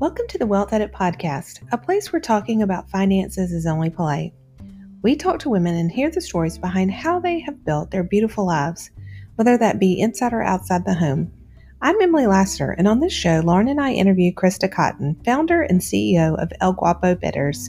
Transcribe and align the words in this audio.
Welcome 0.00 0.28
to 0.28 0.38
the 0.38 0.46
Wealth 0.46 0.72
Edit 0.72 0.92
Podcast, 0.92 1.66
a 1.72 1.76
place 1.76 2.12
where 2.12 2.20
talking 2.20 2.62
about 2.62 2.88
finances 2.88 3.50
is 3.50 3.66
only 3.66 3.90
polite. 3.90 4.32
We 5.02 5.16
talk 5.16 5.40
to 5.40 5.48
women 5.48 5.74
and 5.74 5.90
hear 5.90 6.08
the 6.08 6.20
stories 6.20 6.56
behind 6.56 6.92
how 6.92 7.18
they 7.18 7.40
have 7.40 7.64
built 7.64 7.90
their 7.90 8.04
beautiful 8.04 8.46
lives, 8.46 8.92
whether 9.34 9.58
that 9.58 9.80
be 9.80 10.00
inside 10.00 10.32
or 10.32 10.44
outside 10.44 10.84
the 10.84 10.94
home. 10.94 11.32
I'm 11.82 12.00
Emily 12.00 12.28
Laster, 12.28 12.70
and 12.70 12.86
on 12.86 13.00
this 13.00 13.12
show, 13.12 13.40
Lauren 13.40 13.66
and 13.66 13.80
I 13.80 13.90
interview 13.90 14.32
Christa 14.32 14.70
Cotton, 14.70 15.20
founder 15.24 15.62
and 15.62 15.80
CEO 15.80 16.40
of 16.40 16.52
El 16.60 16.74
Guapo 16.74 17.16
Bitters. 17.16 17.68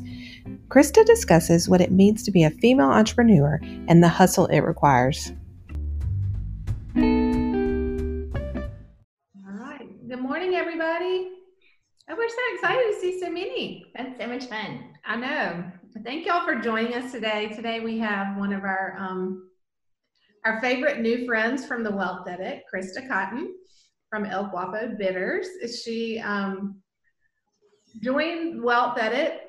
Christa 0.68 1.04
discusses 1.04 1.68
what 1.68 1.82
it 1.82 1.91
means 1.91 2.21
to 2.21 2.32
be 2.32 2.43
a 2.43 2.51
female 2.51 2.91
entrepreneur 2.91 3.59
and 3.87 4.04
the 4.04 4.07
hustle 4.07 4.46
it 4.46 4.59
requires. 4.59 5.32
All 6.96 7.01
right. 9.47 10.07
Good 10.07 10.19
morning, 10.19 10.54
everybody. 10.54 11.39
Oh, 12.11 12.15
we're 12.18 12.27
so 12.27 12.36
excited 12.55 12.91
to 12.91 12.99
see 12.99 13.19
so 13.19 13.29
many. 13.29 13.86
That's 13.95 14.17
so 14.19 14.25
much 14.25 14.45
fun. 14.45 14.95
I 15.05 15.15
know. 15.15 15.63
Thank 16.04 16.25
y'all 16.25 16.43
for 16.43 16.55
joining 16.55 16.95
us 16.95 17.11
today. 17.11 17.50
Today 17.50 17.81
we 17.81 18.00
have 18.00 18.36
one 18.36 18.51
of 18.51 18.63
our 18.63 18.97
um, 18.97 19.47
our 20.43 20.59
favorite 20.59 21.01
new 21.01 21.27
friends 21.27 21.67
from 21.67 21.83
the 21.83 21.91
Wealth 21.91 22.27
Edit, 22.27 22.64
Christa 22.73 23.07
Cotton 23.07 23.53
from 24.09 24.25
El 24.25 24.47
Guapo 24.47 24.95
Bitters. 24.97 25.50
She 25.83 26.19
um, 26.19 26.81
joined 28.01 28.64
Wealth 28.64 28.97
Edit, 29.00 29.41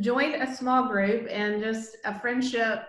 joined 0.00 0.42
a 0.42 0.56
small 0.56 0.88
group, 0.88 1.28
and 1.30 1.62
just 1.62 1.98
a 2.04 2.18
friendship 2.18 2.80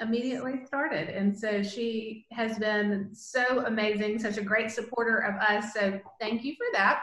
immediately 0.00 0.64
started. 0.64 1.10
And 1.10 1.38
so 1.38 1.62
she 1.62 2.24
has 2.32 2.58
been 2.58 3.10
so 3.12 3.66
amazing, 3.66 4.20
such 4.20 4.38
a 4.38 4.42
great 4.42 4.70
supporter 4.70 5.18
of 5.18 5.34
us. 5.34 5.74
So 5.74 6.00
thank 6.18 6.44
you 6.44 6.54
for 6.54 6.64
that. 6.72 7.02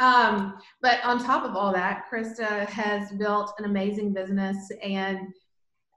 Um, 0.00 0.54
but 0.80 1.04
on 1.04 1.22
top 1.22 1.44
of 1.44 1.54
all 1.54 1.72
that, 1.72 2.06
Christa 2.10 2.66
has 2.66 3.12
built 3.12 3.52
an 3.58 3.66
amazing 3.66 4.14
business 4.14 4.72
and 4.82 5.28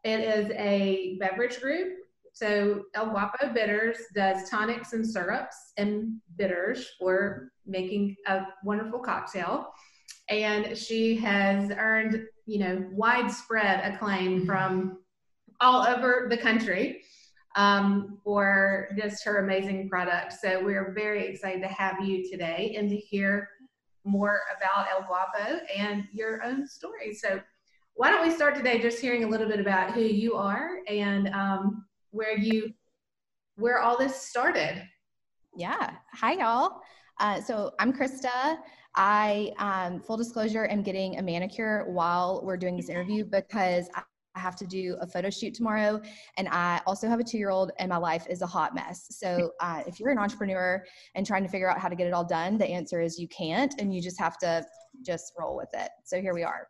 it 0.04 0.20
is 0.20 0.52
a 0.52 1.18
beverage 1.20 1.62
group. 1.62 1.94
So 2.34 2.84
El 2.96 3.12
Guapo 3.12 3.54
Bitters 3.54 3.98
does 4.14 4.50
tonics 4.50 4.92
and 4.92 5.08
syrups 5.08 5.56
and 5.78 6.20
bitters 6.36 6.90
for 7.00 7.52
making 7.66 8.18
a 8.28 8.42
wonderful 8.66 9.00
cocktail. 9.00 9.72
And 10.30 10.78
she 10.78 11.16
has 11.18 11.72
earned, 11.72 12.26
you 12.46 12.60
know, 12.60 12.86
widespread 12.92 13.94
acclaim 13.94 14.46
from 14.46 14.98
all 15.62 15.88
over 15.88 16.28
the 16.30 16.38
country 16.38 17.04
um, 17.56 18.20
for 18.24 18.90
just 19.00 19.24
her 19.24 19.46
amazing 19.46 19.88
product. 19.88 20.34
So 20.34 20.62
we're 20.64 20.92
very 20.94 21.28
excited 21.28 21.62
to 21.62 21.68
have 21.68 22.04
you 22.04 22.30
today 22.30 22.76
and 22.78 22.90
to 22.90 22.98
hear 22.98 23.50
more 24.04 24.42
about 24.58 24.88
El 24.92 25.04
Guapo 25.04 25.60
and 25.76 26.04
your 26.12 26.44
own 26.44 26.68
story. 26.68 27.14
So, 27.14 27.42
why 27.96 28.10
don't 28.10 28.28
we 28.28 28.34
start 28.34 28.56
today 28.56 28.82
just 28.82 29.00
hearing 29.00 29.24
a 29.24 29.28
little 29.28 29.48
bit 29.48 29.60
about 29.60 29.94
who 29.94 30.02
you 30.02 30.34
are 30.34 30.80
and 30.88 31.28
um, 31.30 31.86
where 32.10 32.36
you 32.36 32.74
where 33.56 33.80
all 33.80 33.98
this 33.98 34.16
started? 34.16 34.84
Yeah. 35.56 35.92
Hi, 36.14 36.34
y'all. 36.34 36.82
Uh, 37.20 37.40
so 37.40 37.74
I'm 37.80 37.94
Christa. 37.94 38.58
I, 38.96 39.52
um, 39.58 40.00
full 40.00 40.18
disclosure, 40.18 40.68
am 40.68 40.84
getting 40.84 41.18
a 41.18 41.22
manicure 41.22 41.86
while 41.92 42.42
we're 42.44 42.58
doing 42.58 42.78
this 42.78 42.90
interview 42.90 43.26
because 43.26 43.88
I 44.36 44.40
have 44.40 44.56
to 44.58 44.66
do 44.66 44.98
a 45.00 45.08
photo 45.08 45.30
shoot 45.30 45.54
tomorrow, 45.54 46.02
and 46.38 46.48
I 46.50 46.82
also 46.86 47.08
have 47.08 47.20
a 47.20 47.24
two 47.24 47.38
year 47.38 47.50
old, 47.50 47.72
and 47.80 47.90
my 47.90 47.98
life 47.98 48.26
is 48.30 48.42
a 48.42 48.48
hot 48.48 48.74
mess. 48.74 49.06
So, 49.10 49.52
uh, 49.60 49.84
if 49.86 50.00
you're 50.00 50.10
an 50.10 50.18
entrepreneur 50.18 50.84
and 51.16 51.26
trying 51.26 51.44
to 51.44 51.50
figure 51.50 51.70
out 51.70 51.80
how 51.80 51.90
to 51.90 51.96
get 51.96 52.08
it 52.08 52.14
all 52.14 52.26
done, 52.26 52.58
the 52.58 52.68
answer 52.68 53.02
is 53.02 53.20
you 53.20 53.28
can't, 53.28 53.74
and 53.80 53.94
you 53.94 54.02
just 54.02 54.20
have 54.20 54.38
to 54.40 54.66
just 55.02 55.34
roll 55.40 55.56
with 55.56 55.70
it. 55.74 55.90
So, 56.04 56.20
here 56.22 56.34
we 56.34 56.44
are. 56.44 56.68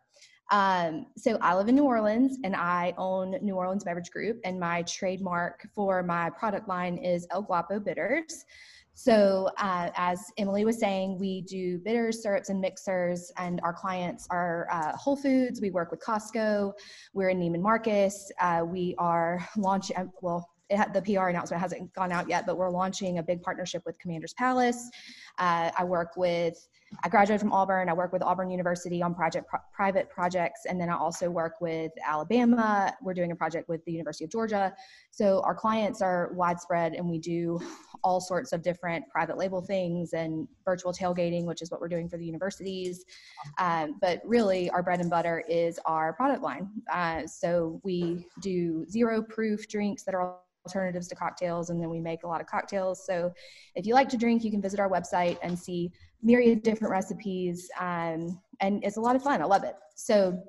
Um, 0.50 1.06
so, 1.16 1.38
I 1.40 1.54
live 1.54 1.68
in 1.68 1.74
New 1.74 1.84
Orleans, 1.84 2.38
and 2.44 2.54
I 2.54 2.92
own 2.98 3.36
New 3.40 3.54
Orleans 3.54 3.84
Beverage 3.84 4.10
Group, 4.10 4.40
and 4.44 4.60
my 4.60 4.82
trademark 4.82 5.66
for 5.74 6.02
my 6.02 6.30
product 6.30 6.68
line 6.68 6.98
is 6.98 7.26
El 7.30 7.42
Guapo 7.42 7.80
Bitters. 7.80 8.44
So, 8.94 9.50
uh, 9.58 9.90
as 9.96 10.30
Emily 10.38 10.64
was 10.64 10.78
saying, 10.78 11.18
we 11.18 11.42
do 11.42 11.78
bitters, 11.78 12.22
syrups, 12.22 12.48
and 12.48 12.60
mixers, 12.60 13.32
and 13.36 13.60
our 13.64 13.72
clients 13.72 14.28
are 14.30 14.68
uh, 14.70 14.96
Whole 14.96 15.16
Foods. 15.16 15.60
We 15.60 15.70
work 15.70 15.90
with 15.90 16.00
Costco. 16.00 16.72
We're 17.12 17.30
in 17.30 17.40
Neiman 17.40 17.60
Marcus. 17.60 18.30
Uh, 18.40 18.62
we 18.64 18.94
are 18.98 19.46
launching, 19.56 19.96
uh, 19.96 20.04
well, 20.22 20.48
the 20.70 21.02
PR 21.02 21.28
announcement 21.28 21.60
hasn't 21.60 21.92
gone 21.92 22.12
out 22.12 22.28
yet, 22.28 22.46
but 22.46 22.56
we're 22.56 22.70
launching 22.70 23.18
a 23.18 23.22
big 23.22 23.42
partnership 23.42 23.82
with 23.84 23.98
Commander's 23.98 24.32
Palace. 24.34 24.90
Uh, 25.38 25.70
I 25.76 25.84
work 25.84 26.16
with 26.16 26.56
I 27.02 27.08
graduated 27.08 27.40
from 27.40 27.52
Auburn. 27.52 27.88
I 27.88 27.92
work 27.92 28.12
with 28.12 28.22
Auburn 28.22 28.50
University 28.50 29.02
on 29.02 29.14
project 29.14 29.48
pro- 29.48 29.60
private 29.72 30.08
projects, 30.10 30.60
and 30.68 30.80
then 30.80 30.88
I 30.88 30.96
also 30.96 31.30
work 31.30 31.54
with 31.60 31.90
Alabama. 32.06 32.94
We're 33.02 33.14
doing 33.14 33.32
a 33.32 33.36
project 33.36 33.68
with 33.68 33.84
the 33.84 33.92
University 33.92 34.24
of 34.24 34.30
Georgia. 34.30 34.72
So 35.10 35.40
our 35.42 35.54
clients 35.54 36.02
are 36.02 36.32
widespread, 36.34 36.94
and 36.94 37.08
we 37.08 37.18
do 37.18 37.60
all 38.02 38.20
sorts 38.20 38.52
of 38.52 38.62
different 38.62 39.08
private 39.08 39.38
label 39.38 39.60
things 39.60 40.12
and 40.12 40.46
virtual 40.64 40.92
tailgating, 40.92 41.44
which 41.44 41.62
is 41.62 41.70
what 41.70 41.80
we're 41.80 41.88
doing 41.88 42.08
for 42.08 42.18
the 42.18 42.24
universities. 42.24 43.04
Um, 43.58 43.96
but 44.00 44.20
really, 44.24 44.70
our 44.70 44.82
bread 44.82 45.00
and 45.00 45.10
butter 45.10 45.42
is 45.48 45.80
our 45.86 46.12
product 46.12 46.42
line. 46.42 46.68
Uh, 46.92 47.26
so 47.26 47.80
we 47.82 48.26
do 48.40 48.86
zero 48.88 49.22
proof 49.22 49.68
drinks 49.68 50.04
that 50.04 50.14
are 50.14 50.36
alternatives 50.66 51.08
to 51.08 51.14
cocktails 51.14 51.68
and 51.68 51.80
then 51.80 51.90
we 51.90 52.00
make 52.00 52.22
a 52.22 52.26
lot 52.26 52.40
of 52.40 52.46
cocktails 52.46 53.04
so 53.04 53.30
if 53.74 53.84
you 53.84 53.92
like 53.92 54.08
to 54.08 54.16
drink 54.16 54.42
you 54.42 54.50
can 54.50 54.62
visit 54.62 54.80
our 54.80 54.88
website 54.88 55.23
and 55.42 55.58
see 55.58 55.90
myriad 56.22 56.62
different 56.62 56.90
recipes 56.90 57.70
um, 57.80 58.40
and 58.60 58.82
it's 58.84 58.96
a 58.96 59.00
lot 59.00 59.16
of 59.16 59.22
fun. 59.22 59.42
I 59.42 59.44
love 59.44 59.64
it. 59.64 59.74
So 59.94 60.42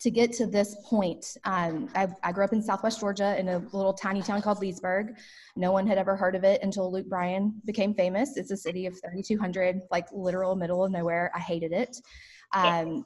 to 0.00 0.10
get 0.10 0.32
to 0.34 0.46
this 0.46 0.76
point 0.84 1.36
um, 1.44 1.88
I, 1.94 2.08
I, 2.22 2.32
grew 2.32 2.44
up 2.44 2.52
in 2.52 2.62
southwest 2.62 3.00
georgia 3.00 3.38
in 3.38 3.48
a 3.48 3.58
little 3.72 3.94
tiny 3.94 4.20
town 4.20 4.42
called 4.42 4.58
leesburg. 4.58 5.16
No 5.56 5.72
one 5.72 5.86
had 5.86 5.96
ever 5.96 6.16
heard 6.16 6.34
of 6.34 6.44
it 6.44 6.62
until 6.62 6.92
luke 6.92 7.08
bryan 7.08 7.54
became 7.64 7.94
famous. 7.94 8.36
It's 8.36 8.50
a 8.50 8.56
city 8.56 8.86
of 8.86 8.98
3200 9.00 9.80
like 9.90 10.06
literal 10.12 10.54
middle 10.54 10.84
of 10.84 10.90
nowhere. 10.90 11.30
I 11.34 11.40
hated 11.40 11.72
it. 11.72 11.96
Um, 12.52 13.04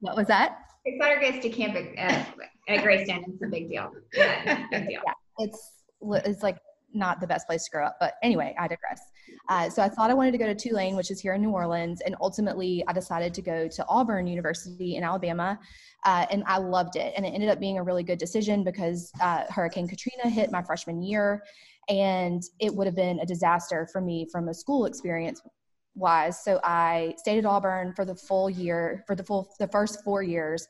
what 0.00 0.16
was 0.16 0.26
that? 0.26 0.58
Daughter 1.00 1.20
goes 1.20 1.42
to 1.42 1.48
camp 1.48 1.76
at, 1.96 2.28
at 2.68 2.82
Greystone. 2.82 3.24
It's 3.26 3.42
a 3.42 3.46
big 3.46 3.70
deal. 3.70 3.90
Yeah, 4.12 4.66
big 4.70 4.88
deal. 4.88 5.00
Yeah, 5.06 5.12
it's 5.38 5.72
it's 6.26 6.42
like 6.42 6.58
not 6.94 7.20
the 7.20 7.26
best 7.26 7.46
place 7.46 7.64
to 7.64 7.70
grow 7.70 7.86
up. 7.86 7.96
But 8.00 8.14
anyway, 8.22 8.54
I 8.58 8.68
digress. 8.68 9.02
Uh, 9.48 9.68
so 9.68 9.82
I 9.82 9.88
thought 9.88 10.10
I 10.10 10.14
wanted 10.14 10.32
to 10.32 10.38
go 10.38 10.46
to 10.46 10.54
Tulane, 10.54 10.96
which 10.96 11.10
is 11.10 11.20
here 11.20 11.34
in 11.34 11.42
New 11.42 11.50
Orleans, 11.50 12.00
and 12.00 12.16
ultimately 12.20 12.84
I 12.88 12.92
decided 12.92 13.34
to 13.34 13.42
go 13.42 13.68
to 13.68 13.86
Auburn 13.88 14.26
University 14.26 14.96
in 14.96 15.04
Alabama, 15.04 15.58
uh, 16.04 16.26
and 16.30 16.44
I 16.46 16.58
loved 16.58 16.96
it. 16.96 17.12
And 17.16 17.26
it 17.26 17.30
ended 17.30 17.50
up 17.50 17.60
being 17.60 17.78
a 17.78 17.82
really 17.82 18.02
good 18.02 18.18
decision 18.18 18.64
because 18.64 19.10
uh, 19.20 19.44
Hurricane 19.48 19.88
Katrina 19.88 20.28
hit 20.28 20.50
my 20.50 20.62
freshman 20.62 21.02
year, 21.02 21.42
and 21.88 22.42
it 22.60 22.74
would 22.74 22.86
have 22.86 22.96
been 22.96 23.20
a 23.20 23.26
disaster 23.26 23.88
for 23.92 24.00
me 24.00 24.26
from 24.30 24.48
a 24.48 24.54
school 24.54 24.86
experience 24.86 25.42
wise. 25.94 26.42
So 26.42 26.60
I 26.64 27.14
stayed 27.18 27.38
at 27.38 27.46
Auburn 27.46 27.92
for 27.92 28.04
the 28.04 28.14
full 28.14 28.50
year, 28.50 29.04
for 29.06 29.14
the 29.14 29.22
full, 29.22 29.54
the 29.58 29.68
first 29.68 30.02
four 30.02 30.22
years 30.22 30.66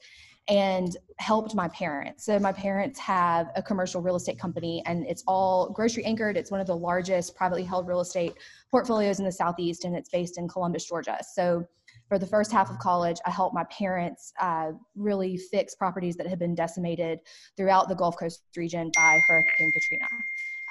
and 0.48 0.96
helped 1.18 1.54
my 1.54 1.68
parents. 1.68 2.24
So 2.24 2.38
my 2.38 2.52
parents 2.52 2.98
have 3.00 3.50
a 3.56 3.62
commercial 3.62 4.02
real 4.02 4.16
estate 4.16 4.38
company 4.38 4.82
and 4.84 5.06
it's 5.06 5.22
all 5.26 5.70
grocery 5.70 6.04
anchored. 6.04 6.36
It's 6.36 6.50
one 6.50 6.60
of 6.60 6.66
the 6.66 6.76
largest 6.76 7.34
privately 7.34 7.64
held 7.64 7.88
real 7.88 8.00
estate 8.00 8.34
portfolios 8.70 9.18
in 9.20 9.24
the 9.24 9.32
Southeast 9.32 9.84
and 9.84 9.96
it's 9.96 10.10
based 10.10 10.36
in 10.36 10.48
Columbus, 10.48 10.84
Georgia. 10.84 11.18
So 11.32 11.66
for 12.08 12.18
the 12.18 12.26
first 12.26 12.52
half 12.52 12.70
of 12.70 12.78
college, 12.78 13.18
I 13.24 13.30
helped 13.30 13.54
my 13.54 13.64
parents 13.64 14.32
uh, 14.40 14.72
really 14.94 15.38
fix 15.38 15.74
properties 15.74 16.16
that 16.16 16.26
had 16.26 16.38
been 16.38 16.54
decimated 16.54 17.20
throughout 17.56 17.88
the 17.88 17.94
Gulf 17.94 18.18
Coast 18.18 18.42
region 18.56 18.90
by 18.94 19.20
Hurricane 19.26 19.72
Katrina. 19.72 20.06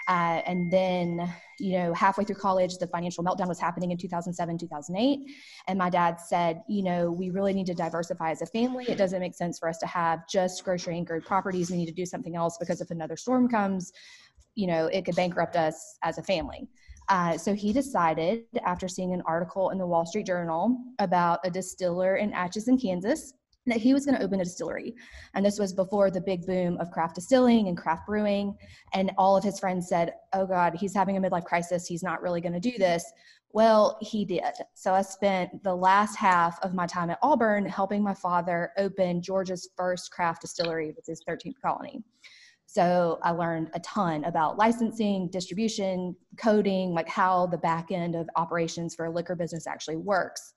Uh, 0.08 0.42
and 0.46 0.72
then, 0.72 1.34
you 1.60 1.78
know, 1.78 1.94
halfway 1.94 2.24
through 2.24 2.36
college, 2.36 2.78
the 2.78 2.88
financial 2.88 3.24
meltdown 3.24 3.48
was 3.48 3.60
happening 3.60 3.92
in 3.92 3.98
2007, 3.98 4.58
2008. 4.58 5.20
And 5.68 5.80
my 5.80 5.90
dad 5.90 6.20
said, 6.20 6.62
you 6.68 6.84
know, 6.84 7.12
we 7.12 7.30
really 7.30 7.54
need 7.54 7.68
to 7.68 7.74
diversify 7.74 8.32
as 8.32 8.42
a 8.42 8.46
family. 8.46 8.86
It 8.88 8.98
doesn't 8.98 9.20
make 9.20 9.36
sense 9.36 9.60
for 9.60 9.70
us 9.70 9.78
to 9.80 9.88
have 9.88 10.28
just 10.28 10.64
grocery 10.64 10.96
anchored 10.96 11.26
properties. 11.26 11.72
We 11.72 11.78
need 11.78 11.88
to 11.88 11.94
do 11.94 12.06
something 12.06 12.36
else 12.36 12.58
because 12.58 12.82
if 12.82 12.92
another 12.92 13.16
storm 13.16 13.48
comes, 13.48 13.92
you 14.56 14.68
know, 14.68 14.88
it 14.88 15.06
could 15.06 15.16
bankrupt 15.16 15.56
us 15.56 15.98
as 16.04 16.18
a 16.18 16.24
family. 16.24 16.68
Uh, 17.10 17.38
so 17.38 17.54
he 17.54 17.74
decided, 17.74 18.44
after 18.66 18.88
seeing 18.88 19.14
an 19.14 19.22
article 19.26 19.72
in 19.72 19.78
the 19.78 19.86
Wall 19.86 20.06
Street 20.06 20.26
Journal 20.26 20.78
about 21.00 21.40
a 21.44 21.50
distiller 21.50 22.16
in 22.16 22.32
Atchison, 22.34 22.78
Kansas, 22.78 23.34
that 23.66 23.78
he 23.78 23.94
was 23.94 24.06
going 24.06 24.18
to 24.18 24.24
open 24.24 24.42
a 24.42 24.44
distillery. 24.44 24.94
And 25.34 25.46
this 25.46 25.60
was 25.60 25.74
before 25.74 26.12
the 26.12 26.22
big 26.22 26.46
boom 26.46 26.78
of 26.78 26.92
craft 26.92 27.16
distilling 27.16 27.68
and 27.68 27.78
craft 27.78 28.06
brewing. 28.06 28.56
And 28.94 29.12
all 29.18 29.38
of 29.38 29.44
his 29.44 29.60
friends 29.60 29.88
said, 29.88 30.14
Oh 30.34 30.46
God, 30.46 30.76
he's 30.76 30.94
having 30.94 31.18
a 31.18 31.22
midlife 31.22 31.46
crisis. 31.46 31.88
He's 31.88 32.04
not 32.04 32.22
really 32.22 32.42
going 32.42 32.54
to 32.54 32.60
do 32.60 32.78
this. 32.78 33.04
Well, 33.54 34.00
he 34.02 34.26
did. 34.26 34.54
So 34.74 34.94
I 34.94 35.04
spent 35.04 35.64
the 35.64 35.76
last 35.76 36.16
half 36.16 36.60
of 36.64 36.74
my 36.74 36.88
time 36.88 37.12
at 37.12 37.20
Auburn 37.22 37.68
helping 37.68 38.02
my 38.02 38.16
father 38.16 38.72
open 38.78 39.22
Georgia's 39.22 39.70
first 39.78 40.12
craft 40.12 40.42
distillery 40.42 40.92
with 40.96 41.06
his 41.06 41.24
13th 41.30 41.62
colony. 41.64 42.04
So 42.74 43.20
I 43.22 43.30
learned 43.30 43.70
a 43.76 43.80
ton 43.82 44.24
about 44.24 44.58
licensing, 44.58 45.30
distribution, 45.30 46.16
coding, 46.38 46.92
like 46.92 47.08
how 47.08 47.46
the 47.46 47.58
back 47.60 47.92
end 47.92 48.16
of 48.16 48.28
operations 48.36 48.96
for 48.96 49.06
a 49.06 49.12
liquor 49.12 49.36
business 49.36 49.68
actually 49.68 49.98
works. 49.98 50.56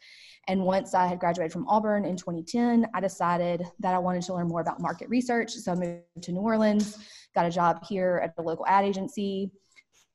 And 0.49 0.63
once 0.63 0.95
I 0.95 1.09
had 1.09 1.19
graduated 1.19 1.53
from 1.53 1.69
Auburn 1.69 2.07
in 2.07 2.17
2010, 2.17 2.87
I 2.95 3.01
decided 3.01 3.67
that 3.81 3.93
I 3.93 3.99
wanted 3.99 4.23
to 4.23 4.33
learn 4.33 4.49
more 4.49 4.63
about 4.63 4.81
market 4.81 5.11
research. 5.11 5.51
So 5.51 5.73
I 5.73 5.75
moved 5.75 6.23
to 6.23 6.33
New 6.33 6.41
Orleans, 6.41 6.97
got 7.35 7.45
a 7.45 7.51
job 7.51 7.85
here 7.87 8.23
at 8.25 8.35
the 8.35 8.41
local 8.41 8.67
ad 8.67 8.87
agency, 8.87 9.51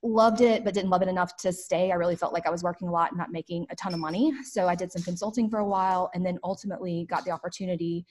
loved 0.03 0.41
it, 0.41 0.63
but 0.63 0.73
didn't 0.73 0.89
love 0.89 1.03
it 1.03 1.07
enough 1.07 1.35
to 1.37 1.53
stay. 1.53 1.91
I 1.91 1.95
really 1.95 2.15
felt 2.15 2.33
like 2.33 2.47
I 2.47 2.49
was 2.49 2.63
working 2.63 2.87
a 2.87 2.91
lot 2.91 3.11
and 3.11 3.17
not 3.19 3.31
making 3.31 3.67
a 3.69 3.75
ton 3.75 3.93
of 3.93 3.99
money. 3.99 4.33
So 4.43 4.67
I 4.67 4.73
did 4.73 4.91
some 4.91 5.03
consulting 5.03 5.49
for 5.49 5.59
a 5.59 5.67
while 5.67 6.09
and 6.15 6.25
then 6.25 6.39
ultimately 6.43 7.05
got 7.09 7.23
the 7.23 7.31
opportunity 7.31 8.05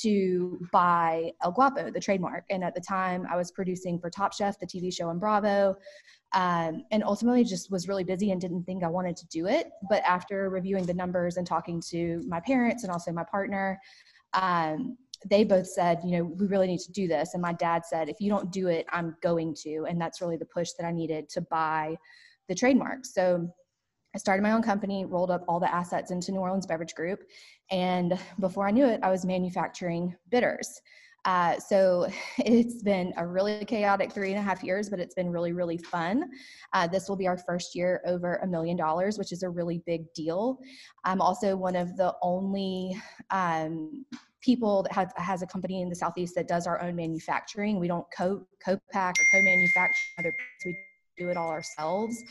to 0.00 0.58
buy 0.72 1.32
El 1.42 1.52
Guapo, 1.52 1.90
the 1.90 2.00
trademark. 2.00 2.44
And 2.48 2.64
at 2.64 2.74
the 2.74 2.80
time, 2.80 3.26
I 3.30 3.36
was 3.36 3.50
producing 3.50 3.98
for 3.98 4.08
Top 4.08 4.32
Chef, 4.32 4.58
the 4.58 4.66
TV 4.66 4.92
show 4.92 5.08
on 5.08 5.18
Bravo. 5.18 5.76
Um, 6.32 6.82
and 6.90 7.04
ultimately 7.04 7.44
just 7.44 7.70
was 7.70 7.86
really 7.86 8.04
busy 8.04 8.32
and 8.32 8.40
didn't 8.40 8.64
think 8.64 8.82
I 8.82 8.88
wanted 8.88 9.16
to 9.18 9.26
do 9.28 9.46
it. 9.46 9.70
But 9.88 10.02
after 10.04 10.48
reviewing 10.48 10.86
the 10.86 10.94
numbers 10.94 11.36
and 11.36 11.46
talking 11.46 11.80
to 11.90 12.22
my 12.26 12.40
parents 12.40 12.84
and 12.84 12.92
also 12.92 13.12
my 13.12 13.22
partner, 13.22 13.78
um, 14.32 14.96
they 15.28 15.44
both 15.44 15.66
said, 15.66 16.00
you 16.04 16.12
know, 16.12 16.24
we 16.24 16.46
really 16.46 16.66
need 16.66 16.80
to 16.80 16.92
do 16.92 17.08
this. 17.08 17.34
And 17.34 17.42
my 17.42 17.52
dad 17.52 17.84
said, 17.84 18.08
if 18.08 18.16
you 18.20 18.30
don't 18.30 18.50
do 18.50 18.68
it, 18.68 18.86
I'm 18.92 19.16
going 19.22 19.54
to. 19.62 19.86
And 19.88 20.00
that's 20.00 20.20
really 20.20 20.36
the 20.36 20.46
push 20.46 20.70
that 20.78 20.86
I 20.86 20.92
needed 20.92 21.28
to 21.30 21.40
buy 21.42 21.96
the 22.48 22.54
trademark. 22.54 23.04
So 23.04 23.48
I 24.14 24.18
started 24.18 24.42
my 24.42 24.52
own 24.52 24.62
company, 24.62 25.04
rolled 25.04 25.30
up 25.30 25.44
all 25.48 25.58
the 25.58 25.72
assets 25.74 26.10
into 26.10 26.32
New 26.32 26.38
Orleans 26.38 26.66
Beverage 26.66 26.94
Group. 26.94 27.20
And 27.70 28.18
before 28.38 28.66
I 28.66 28.70
knew 28.70 28.86
it, 28.86 29.00
I 29.02 29.10
was 29.10 29.24
manufacturing 29.24 30.14
bitters. 30.30 30.80
Uh, 31.24 31.58
so 31.58 32.06
it's 32.38 32.82
been 32.82 33.12
a 33.16 33.26
really 33.26 33.64
chaotic 33.64 34.12
three 34.12 34.30
and 34.30 34.38
a 34.38 34.42
half 34.42 34.62
years, 34.62 34.88
but 34.88 35.00
it's 35.00 35.14
been 35.14 35.30
really, 35.30 35.52
really 35.52 35.78
fun. 35.78 36.30
Uh, 36.72 36.86
this 36.86 37.08
will 37.08 37.16
be 37.16 37.26
our 37.26 37.38
first 37.38 37.74
year 37.74 38.02
over 38.06 38.36
a 38.36 38.46
million 38.46 38.76
dollars, 38.76 39.18
which 39.18 39.32
is 39.32 39.42
a 39.42 39.48
really 39.48 39.82
big 39.86 40.12
deal. 40.14 40.58
I'm 41.04 41.20
also 41.20 41.56
one 41.56 41.76
of 41.76 41.96
the 41.96 42.14
only 42.22 42.96
um, 43.30 44.04
people 44.44 44.82
that 44.82 44.92
have 44.92 45.12
has 45.16 45.42
a 45.42 45.46
company 45.46 45.80
in 45.80 45.88
the 45.88 45.94
southeast 45.94 46.34
that 46.34 46.46
does 46.46 46.66
our 46.66 46.80
own 46.82 46.94
manufacturing. 46.94 47.80
We 47.80 47.88
don't 47.88 48.06
co 48.16 48.46
co-pack 48.64 49.14
or 49.18 49.24
co-manufacture. 49.32 49.94
Other. 50.18 50.34
We 50.64 50.76
do 51.16 51.28
it 51.28 51.36
all 51.36 51.50
ourselves. 51.50 52.22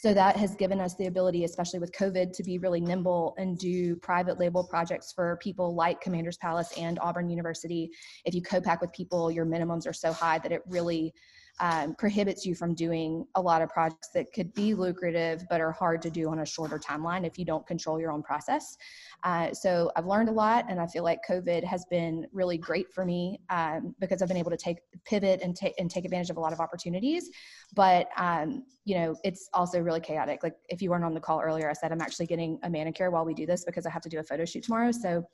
So 0.00 0.12
that 0.14 0.36
has 0.36 0.56
given 0.56 0.80
us 0.80 0.96
the 0.96 1.06
ability, 1.06 1.44
especially 1.44 1.78
with 1.78 1.92
COVID, 1.92 2.32
to 2.32 2.42
be 2.42 2.58
really 2.58 2.80
nimble 2.80 3.34
and 3.38 3.56
do 3.56 3.94
private 3.96 4.38
label 4.40 4.64
projects 4.64 5.12
for 5.12 5.38
people 5.40 5.76
like 5.76 6.00
Commander's 6.00 6.36
Palace 6.38 6.72
and 6.76 6.98
Auburn 6.98 7.30
University. 7.30 7.88
If 8.24 8.34
you 8.34 8.42
co-pack 8.42 8.80
with 8.80 8.92
people, 8.92 9.30
your 9.30 9.46
minimums 9.46 9.86
are 9.86 9.92
so 9.92 10.12
high 10.12 10.38
that 10.38 10.50
it 10.50 10.62
really 10.66 11.14
um, 11.60 11.94
prohibits 11.94 12.44
you 12.46 12.54
from 12.54 12.74
doing 12.74 13.26
a 13.34 13.40
lot 13.40 13.62
of 13.62 13.68
projects 13.68 14.08
that 14.14 14.32
could 14.32 14.52
be 14.54 14.74
lucrative 14.74 15.44
but 15.48 15.60
are 15.60 15.70
hard 15.70 16.02
to 16.02 16.10
do 16.10 16.28
on 16.30 16.40
a 16.40 16.46
shorter 16.46 16.78
timeline 16.78 17.26
if 17.26 17.38
you 17.38 17.44
don't 17.44 17.66
control 17.66 18.00
your 18.00 18.10
own 18.10 18.22
process. 18.22 18.76
Uh, 19.22 19.52
so 19.52 19.92
I've 19.94 20.06
learned 20.06 20.28
a 20.28 20.32
lot, 20.32 20.64
and 20.68 20.80
I 20.80 20.86
feel 20.86 21.04
like 21.04 21.20
COVID 21.28 21.62
has 21.64 21.84
been 21.90 22.26
really 22.32 22.58
great 22.58 22.92
for 22.92 23.04
me 23.04 23.40
um, 23.50 23.94
because 24.00 24.22
I've 24.22 24.28
been 24.28 24.36
able 24.36 24.50
to 24.50 24.56
take 24.56 24.78
pivot 25.04 25.40
and 25.42 25.54
take 25.54 25.74
and 25.78 25.90
take 25.90 26.04
advantage 26.04 26.30
of 26.30 26.36
a 26.36 26.40
lot 26.40 26.52
of 26.52 26.60
opportunities. 26.60 27.30
But 27.74 28.08
um, 28.16 28.64
you 28.84 28.96
know, 28.96 29.16
it's 29.22 29.48
also 29.52 29.80
really 29.80 30.00
chaotic. 30.00 30.42
Like 30.42 30.56
if 30.68 30.82
you 30.82 30.90
weren't 30.90 31.04
on 31.04 31.14
the 31.14 31.20
call 31.20 31.40
earlier, 31.40 31.70
I 31.70 31.72
said 31.74 31.92
I'm 31.92 32.00
actually 32.00 32.26
getting 32.26 32.58
a 32.62 32.70
manicure 32.70 33.10
while 33.10 33.24
we 33.24 33.34
do 33.34 33.46
this 33.46 33.64
because 33.64 33.86
I 33.86 33.90
have 33.90 34.02
to 34.02 34.08
do 34.08 34.18
a 34.18 34.22
photo 34.22 34.44
shoot 34.44 34.64
tomorrow. 34.64 34.90
So, 34.90 35.24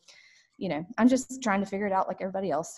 you 0.59 0.69
know, 0.69 0.85
I'm 0.99 1.09
just 1.09 1.43
trying 1.43 1.61
to 1.61 1.67
figure 1.67 1.87
it 1.87 1.93
out 1.93 2.09
like 2.09 2.21
everybody 2.21 2.51
else. 2.51 2.77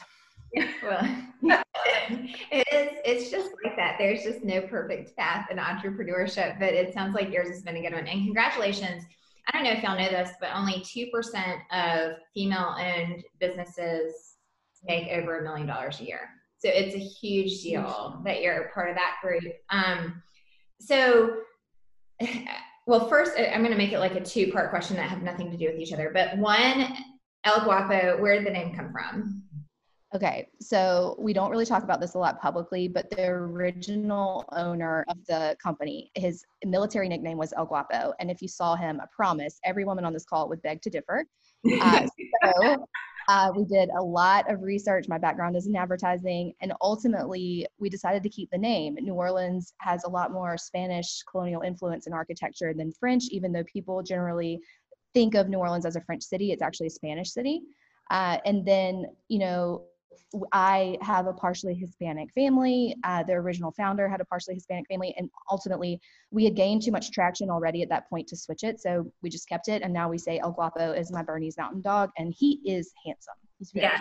well, 0.83 1.17
it 2.51 2.67
is. 2.73 2.99
It's 3.05 3.31
just 3.31 3.51
like 3.65 3.77
that. 3.77 3.97
There's 3.99 4.23
just 4.23 4.45
no 4.45 4.61
perfect 4.63 5.17
path 5.17 5.49
in 5.51 5.59
entrepreneurship, 5.59 6.59
but 6.59 6.75
it 6.75 6.93
sounds 6.95 7.15
like 7.15 7.33
yours 7.33 7.49
has 7.49 7.63
been 7.63 7.77
a 7.77 7.83
good 7.83 7.93
one. 7.93 8.07
And 8.07 8.25
congratulations. 8.25 9.05
I 9.47 9.53
don't 9.53 9.65
know 9.65 9.73
if 9.73 9.83
y'all 9.83 9.99
know 9.99 10.09
this, 10.09 10.31
but 10.41 10.51
only 10.55 10.75
2% 10.75 11.11
of 11.73 12.17
female 12.35 12.77
owned 12.79 13.25
businesses 13.41 14.37
make 14.87 15.09
over 15.09 15.41
a 15.41 15.43
million 15.43 15.67
dollars 15.67 16.01
a 16.01 16.05
year. 16.05 16.31
So 16.59 16.69
it's 16.69 16.95
a 16.95 16.99
huge 16.99 17.63
deal 17.63 18.21
that 18.25 18.43
you're 18.43 18.71
part 18.75 18.91
of 18.91 18.97
that 18.97 19.17
group. 19.23 19.55
Um, 19.71 20.23
so, 20.79 21.39
well, 22.87 23.09
first, 23.09 23.33
I'm 23.39 23.61
going 23.61 23.73
to 23.73 23.79
make 23.79 23.93
it 23.93 23.99
like 23.99 24.15
a 24.15 24.23
two 24.23 24.53
part 24.53 24.71
question 24.71 24.97
that 24.97 25.09
have 25.09 25.23
nothing 25.23 25.51
to 25.51 25.57
do 25.57 25.67
with 25.67 25.81
each 25.81 25.93
other. 25.93 26.11
But 26.13 26.37
one, 26.37 26.97
El 27.45 27.65
Guapo, 27.65 28.21
where 28.21 28.37
did 28.37 28.47
the 28.47 28.51
name 28.51 28.77
come 28.77 28.93
from? 28.93 29.43
Okay, 30.13 30.49
so 30.61 31.15
we 31.21 31.33
don't 31.33 31.53
really 31.53 31.65
talk 31.65 31.85
about 31.85 32.01
this 32.01 32.15
a 32.15 32.19
lot 32.19 32.41
publicly, 32.41 32.89
but 32.89 33.09
the 33.11 33.27
original 33.27 34.45
owner 34.51 35.05
of 35.09 35.25
the 35.27 35.57
company, 35.63 36.11
his 36.17 36.45
military 36.65 37.09
nickname 37.09 37.39
was 37.39 37.53
El 37.57 37.67
Guapo. 37.67 38.13
And 38.19 38.29
if 38.29 38.43
you 38.43 38.49
saw 38.49 38.75
him, 38.75 39.01
I 39.01 39.05
promise 39.15 39.61
every 39.65 39.85
woman 39.85 40.05
on 40.05 40.13
this 40.13 40.25
call 40.25 40.49
would 40.49 40.61
beg 40.63 40.83
to 40.83 40.91
differ. 40.91 41.25
Uh, 41.81 42.09
so 42.45 42.87
uh, 43.29 43.53
we 43.57 43.65
did 43.65 43.89
a 43.97 44.03
lot 44.03 44.51
of 44.51 44.63
research. 44.63 45.07
My 45.07 45.19
background 45.19 45.55
is 45.55 45.69
in 45.69 45.77
advertising, 45.77 46.55
and 46.61 46.73
ultimately 46.81 47.69
we 47.79 47.89
decided 47.89 48.25
to 48.25 48.29
keep 48.29 48.51
the 48.51 48.59
name. 48.59 48.97
New 49.01 49.15
Orleans 49.15 49.75
has 49.79 50.03
a 50.03 50.11
lot 50.11 50.33
more 50.33 50.59
Spanish 50.59 51.23
colonial 51.31 51.61
influence 51.61 52.09
in 52.09 52.13
architecture 52.13 52.75
than 52.75 52.91
French, 52.91 53.27
even 53.31 53.53
though 53.53 53.65
people 53.65 54.03
generally 54.03 54.61
think 55.15 55.37
of 55.37 55.49
New 55.49 55.59
Orleans 55.59 55.87
as 55.87 55.95
a 55.95 56.01
French 56.01 56.25
city. 56.25 56.51
It's 56.51 56.63
actually 56.63 56.89
a 56.89 56.91
Spanish 56.91 57.31
city. 57.31 57.63
Uh, 58.11 58.39
and 58.45 58.67
then, 58.67 59.07
you 59.29 59.39
know, 59.39 59.85
I 60.53 60.97
have 61.01 61.27
a 61.27 61.33
partially 61.33 61.75
Hispanic 61.75 62.33
family. 62.35 62.97
Uh, 63.05 63.23
the 63.23 63.33
original 63.33 63.73
founder 63.73 64.09
had 64.09 64.21
a 64.21 64.25
partially 64.25 64.55
Hispanic 64.55 64.87
family, 64.89 65.15
and 65.17 65.29
ultimately, 65.51 66.01
we 66.31 66.45
had 66.45 66.55
gained 66.55 66.83
too 66.83 66.93
much 66.93 67.11
traction 67.11 67.51
already 67.51 67.83
at 67.83 67.89
that 67.89 68.09
point 68.09 68.29
to 68.29 68.37
switch 68.37 68.63
it. 68.63 68.81
So 68.81 69.11
we 69.23 69.31
just 69.31 69.49
kept 69.49 69.69
it, 69.69 69.83
and 69.83 69.93
now 69.93 70.09
we 70.09 70.19
say 70.19 70.39
El 70.39 70.53
Guapo 70.53 70.93
is 70.93 71.11
my 71.11 71.23
Bernese 71.23 71.57
Mountain 71.59 71.83
Dog, 71.83 72.11
and 72.17 72.33
he 72.37 72.61
is 72.65 72.93
handsome. 73.05 73.35
He's 73.59 73.73
yeah. 73.75 73.99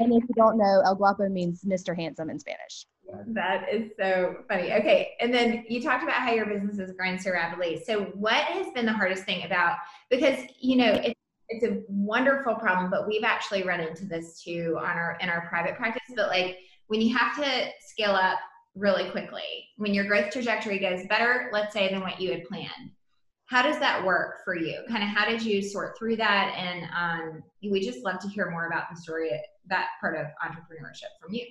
and 0.00 0.12
if 0.12 0.22
you 0.22 0.34
don't 0.36 0.58
know, 0.58 0.82
El 0.84 0.94
Guapo 0.94 1.28
means 1.28 1.62
Mr. 1.64 1.96
Handsome 1.96 2.30
in 2.30 2.38
Spanish. 2.38 2.86
That 3.28 3.68
is 3.70 3.90
so 3.98 4.36
funny. 4.48 4.72
Okay, 4.72 5.12
and 5.20 5.32
then 5.34 5.64
you 5.68 5.82
talked 5.82 6.02
about 6.02 6.16
how 6.16 6.32
your 6.32 6.46
business 6.46 6.78
has 6.78 6.92
grown 6.92 7.18
so 7.18 7.30
rapidly. 7.32 7.82
So, 7.86 8.04
what 8.14 8.44
has 8.44 8.72
been 8.72 8.86
the 8.86 8.92
hardest 8.92 9.24
thing 9.24 9.44
about 9.44 9.76
because 10.08 10.38
you 10.58 10.76
know 10.76 10.92
it's 10.92 11.21
it's 11.52 11.64
a 11.64 11.82
wonderful 11.88 12.54
problem, 12.54 12.90
but 12.90 13.06
we've 13.06 13.24
actually 13.24 13.62
run 13.62 13.80
into 13.80 14.06
this 14.06 14.42
too 14.42 14.76
on 14.78 14.96
our 14.96 15.18
in 15.20 15.28
our 15.28 15.46
private 15.48 15.76
practice. 15.76 16.02
But 16.16 16.28
like 16.28 16.58
when 16.86 17.00
you 17.00 17.16
have 17.16 17.36
to 17.36 17.68
scale 17.80 18.12
up 18.12 18.38
really 18.74 19.10
quickly, 19.10 19.68
when 19.76 19.92
your 19.92 20.06
growth 20.06 20.30
trajectory 20.30 20.78
goes 20.78 21.06
better, 21.08 21.50
let's 21.52 21.72
say, 21.72 21.90
than 21.90 22.00
what 22.00 22.20
you 22.20 22.30
had 22.32 22.44
planned, 22.44 22.90
how 23.46 23.62
does 23.62 23.78
that 23.80 24.04
work 24.04 24.44
for 24.44 24.56
you? 24.56 24.78
Kind 24.88 25.02
of 25.02 25.10
how 25.10 25.28
did 25.28 25.42
you 25.42 25.60
sort 25.60 25.98
through 25.98 26.16
that? 26.16 26.54
And 26.56 26.86
um, 26.96 27.42
we 27.62 27.80
just 27.80 28.04
love 28.04 28.18
to 28.20 28.28
hear 28.28 28.50
more 28.50 28.66
about 28.66 28.84
the 28.90 29.00
story, 29.00 29.30
that 29.68 29.88
part 30.00 30.16
of 30.16 30.26
entrepreneurship 30.42 31.12
from 31.20 31.34
you. 31.34 31.44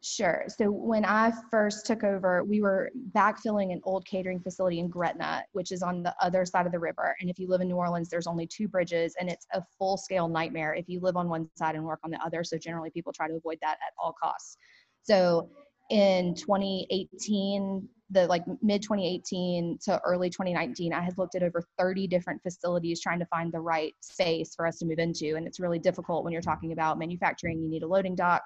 Sure. 0.00 0.44
So 0.46 0.70
when 0.70 1.04
I 1.04 1.32
first 1.50 1.84
took 1.84 2.04
over, 2.04 2.44
we 2.44 2.62
were 2.62 2.90
backfilling 3.10 3.72
an 3.72 3.80
old 3.82 4.06
catering 4.06 4.38
facility 4.38 4.78
in 4.78 4.88
Gretna, 4.88 5.42
which 5.52 5.72
is 5.72 5.82
on 5.82 6.04
the 6.04 6.14
other 6.20 6.44
side 6.44 6.66
of 6.66 6.72
the 6.72 6.78
river. 6.78 7.16
And 7.20 7.28
if 7.28 7.36
you 7.38 7.48
live 7.48 7.60
in 7.62 7.68
New 7.68 7.74
Orleans, 7.74 8.08
there's 8.08 8.28
only 8.28 8.46
two 8.46 8.68
bridges, 8.68 9.16
and 9.18 9.28
it's 9.28 9.44
a 9.54 9.62
full 9.76 9.96
scale 9.96 10.28
nightmare 10.28 10.72
if 10.72 10.88
you 10.88 11.00
live 11.00 11.16
on 11.16 11.28
one 11.28 11.50
side 11.56 11.74
and 11.74 11.82
work 11.84 11.98
on 12.04 12.12
the 12.12 12.24
other. 12.24 12.44
So 12.44 12.56
generally, 12.56 12.90
people 12.90 13.12
try 13.12 13.26
to 13.26 13.34
avoid 13.34 13.58
that 13.60 13.78
at 13.84 13.92
all 13.98 14.14
costs. 14.22 14.56
So 15.02 15.50
in 15.90 16.34
2018, 16.36 17.88
the 18.10 18.26
like 18.28 18.44
mid 18.62 18.82
2018 18.82 19.78
to 19.86 20.00
early 20.04 20.30
2019, 20.30 20.92
I 20.92 21.00
had 21.00 21.18
looked 21.18 21.34
at 21.34 21.42
over 21.42 21.60
30 21.76 22.06
different 22.06 22.40
facilities 22.44 23.00
trying 23.00 23.18
to 23.18 23.26
find 23.26 23.52
the 23.52 23.60
right 23.60 23.94
space 24.00 24.54
for 24.54 24.64
us 24.64 24.78
to 24.78 24.86
move 24.86 25.00
into. 25.00 25.34
And 25.34 25.44
it's 25.44 25.58
really 25.58 25.80
difficult 25.80 26.22
when 26.22 26.32
you're 26.32 26.40
talking 26.40 26.70
about 26.70 27.00
manufacturing. 27.00 27.60
You 27.60 27.68
need 27.68 27.82
a 27.82 27.88
loading 27.88 28.14
dock, 28.14 28.42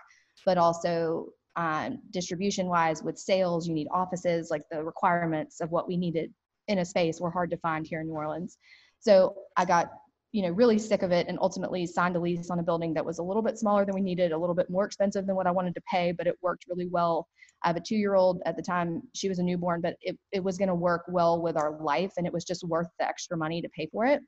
but 0.47 0.57
also 0.57 1.27
um, 1.57 1.99
distribution 2.11 2.67
wise 2.67 3.03
with 3.03 3.19
sales 3.19 3.69
you 3.69 3.75
need 3.75 3.89
offices 3.91 4.51
like 4.51 4.63
the 4.71 4.83
requirements 4.83 5.61
of 5.61 5.71
what 5.71 5.87
we 5.87 5.97
needed 5.97 6.33
in 6.69 6.79
a 6.79 6.85
space 6.85 7.21
were 7.21 7.31
hard 7.31 7.51
to 7.51 7.57
find 7.59 7.87
here 7.87 8.01
in 8.01 8.07
new 8.07 8.15
orleans. 8.15 8.59
So 9.01 9.35
i 9.57 9.65
got 9.65 9.91
you 10.33 10.43
know 10.43 10.51
really 10.51 10.79
sick 10.79 11.03
of 11.03 11.13
it 11.13 11.29
and 11.29 11.39
ultimately 11.41 11.87
signed 11.87 12.17
a 12.17 12.21
lease 12.21 12.51
on 12.51 12.59
a 12.59 12.63
building 12.63 12.95
that 12.95 13.05
was 13.05 13.19
a 13.19 13.23
little 13.23 13.43
bit 13.43 13.59
smaller 13.59 13.85
than 13.85 13.95
we 13.95 14.01
needed 14.01 14.33
a 14.33 14.39
little 14.39 14.55
bit 14.55 14.71
more 14.71 14.87
expensive 14.87 15.27
than 15.27 15.37
what 15.37 15.47
i 15.47 15.51
wanted 15.51 15.75
to 15.75 15.83
pay 15.91 16.13
but 16.13 16.27
it 16.27 16.37
worked 16.43 16.65
really 16.69 16.87
well. 16.87 17.29
I 17.63 17.69
have 17.69 17.77
a 17.77 17.81
two 17.81 17.97
year 17.97 18.15
old 18.15 18.43
at 18.47 18.57
the 18.57 18.63
time 18.63 19.03
she 19.15 19.29
was 19.29 19.39
a 19.39 19.43
newborn 19.43 19.81
but 19.81 19.97
it, 20.01 20.19
it 20.33 20.43
was 20.43 20.59
going 20.59 20.69
to 20.69 20.75
work 20.75 21.05
well 21.09 21.41
with 21.41 21.57
our 21.57 21.79
life 21.81 22.13
and 22.17 22.27
it 22.27 22.33
was 22.33 22.45
just 22.45 22.65
worth 22.65 22.89
the 22.99 23.07
extra 23.07 23.37
money 23.37 23.63
to 23.63 23.69
pay 23.69 23.87
for 23.93 24.05
it. 24.07 24.21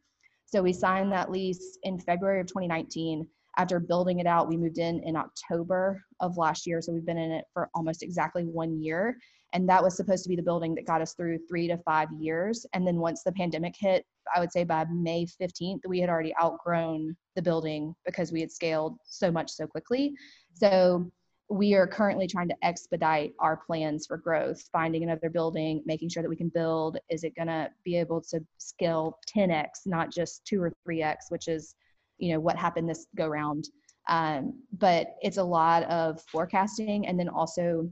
So 0.46 0.62
we 0.62 0.72
signed 0.72 1.10
that 1.12 1.30
lease 1.30 1.78
in 1.82 1.98
february 1.98 2.40
of 2.40 2.46
2019 2.46 3.26
after 3.56 3.78
building 3.80 4.18
it 4.18 4.26
out, 4.26 4.49
we 4.49 4.56
moved 4.56 4.78
in 4.78 5.00
in 5.04 5.16
October 5.16 6.02
of 6.20 6.37
last 6.37 6.66
year. 6.66 6.80
So 6.80 6.92
we've 6.92 7.06
been 7.06 7.18
in 7.18 7.30
it 7.30 7.44
for 7.52 7.70
almost 7.75 8.02
exactly 8.02 8.44
one 8.44 8.82
year. 8.82 9.16
And 9.52 9.68
that 9.68 9.82
was 9.82 9.96
supposed 9.96 10.25
to 10.25 10.28
be 10.28 10.37
the 10.37 10.42
building 10.42 10.75
that 10.75 10.87
got 10.87 11.00
us 11.00 11.14
through 11.14 11.38
three 11.49 11.68
to 11.68 11.78
five 11.78 12.08
years. 12.18 12.66
And 12.75 12.84
then 12.87 12.96
once 12.96 13.23
the 13.23 13.32
pandemic 13.32 13.75
hit, 13.78 14.04
I 14.34 14.40
would 14.40 14.50
say 14.50 14.64
by 14.64 14.84
May 14.90 15.26
15th, 15.40 15.80
we 15.87 16.00
had 16.00 16.11
already 16.11 16.34
outgrown 16.42 17.16
the 17.37 17.42
building 17.42 17.94
because 18.04 18.32
we 18.32 18.40
had 18.40 18.50
scaled 18.50 18.96
so 19.04 19.30
much 19.30 19.50
so 19.50 19.66
quickly. 19.66 20.14
So 20.54 21.11
we 21.49 21.75
are 21.75 21.87
currently 21.87 22.26
trying 22.26 22.49
to 22.49 22.56
expedite 22.64 23.34
our 23.38 23.56
plans 23.56 24.06
for 24.06 24.16
growth, 24.16 24.62
finding 24.73 25.02
another 25.02 25.30
building, 25.30 25.82
making 25.84 26.08
sure 26.08 26.23
that 26.23 26.28
we 26.28 26.37
can 26.37 26.49
build. 26.49 26.99
Is 27.11 27.23
it 27.23 27.37
going 27.37 27.49
to 27.49 27.70
be 27.84 27.96
able 27.96 28.23
to 28.30 28.40
scale 28.58 29.18
10x, 29.37 29.87
not 29.87 30.11
just 30.11 30.44
two 30.46 30.62
or 30.62 30.73
3x, 30.88 31.16
which 31.28 31.49
is, 31.49 31.75
you 32.18 32.33
know, 32.33 32.40
what 32.40 32.56
happened 32.56 32.88
this 32.88 33.06
go 33.16 33.26
round. 33.26 33.68
Um, 34.09 34.61
but 34.73 35.09
it's 35.23 35.38
a 35.38 35.44
lot 35.44 35.85
of 35.85 36.21
forecasting 36.23 37.06
and 37.06 37.18
then 37.18 37.28
also 37.28 37.90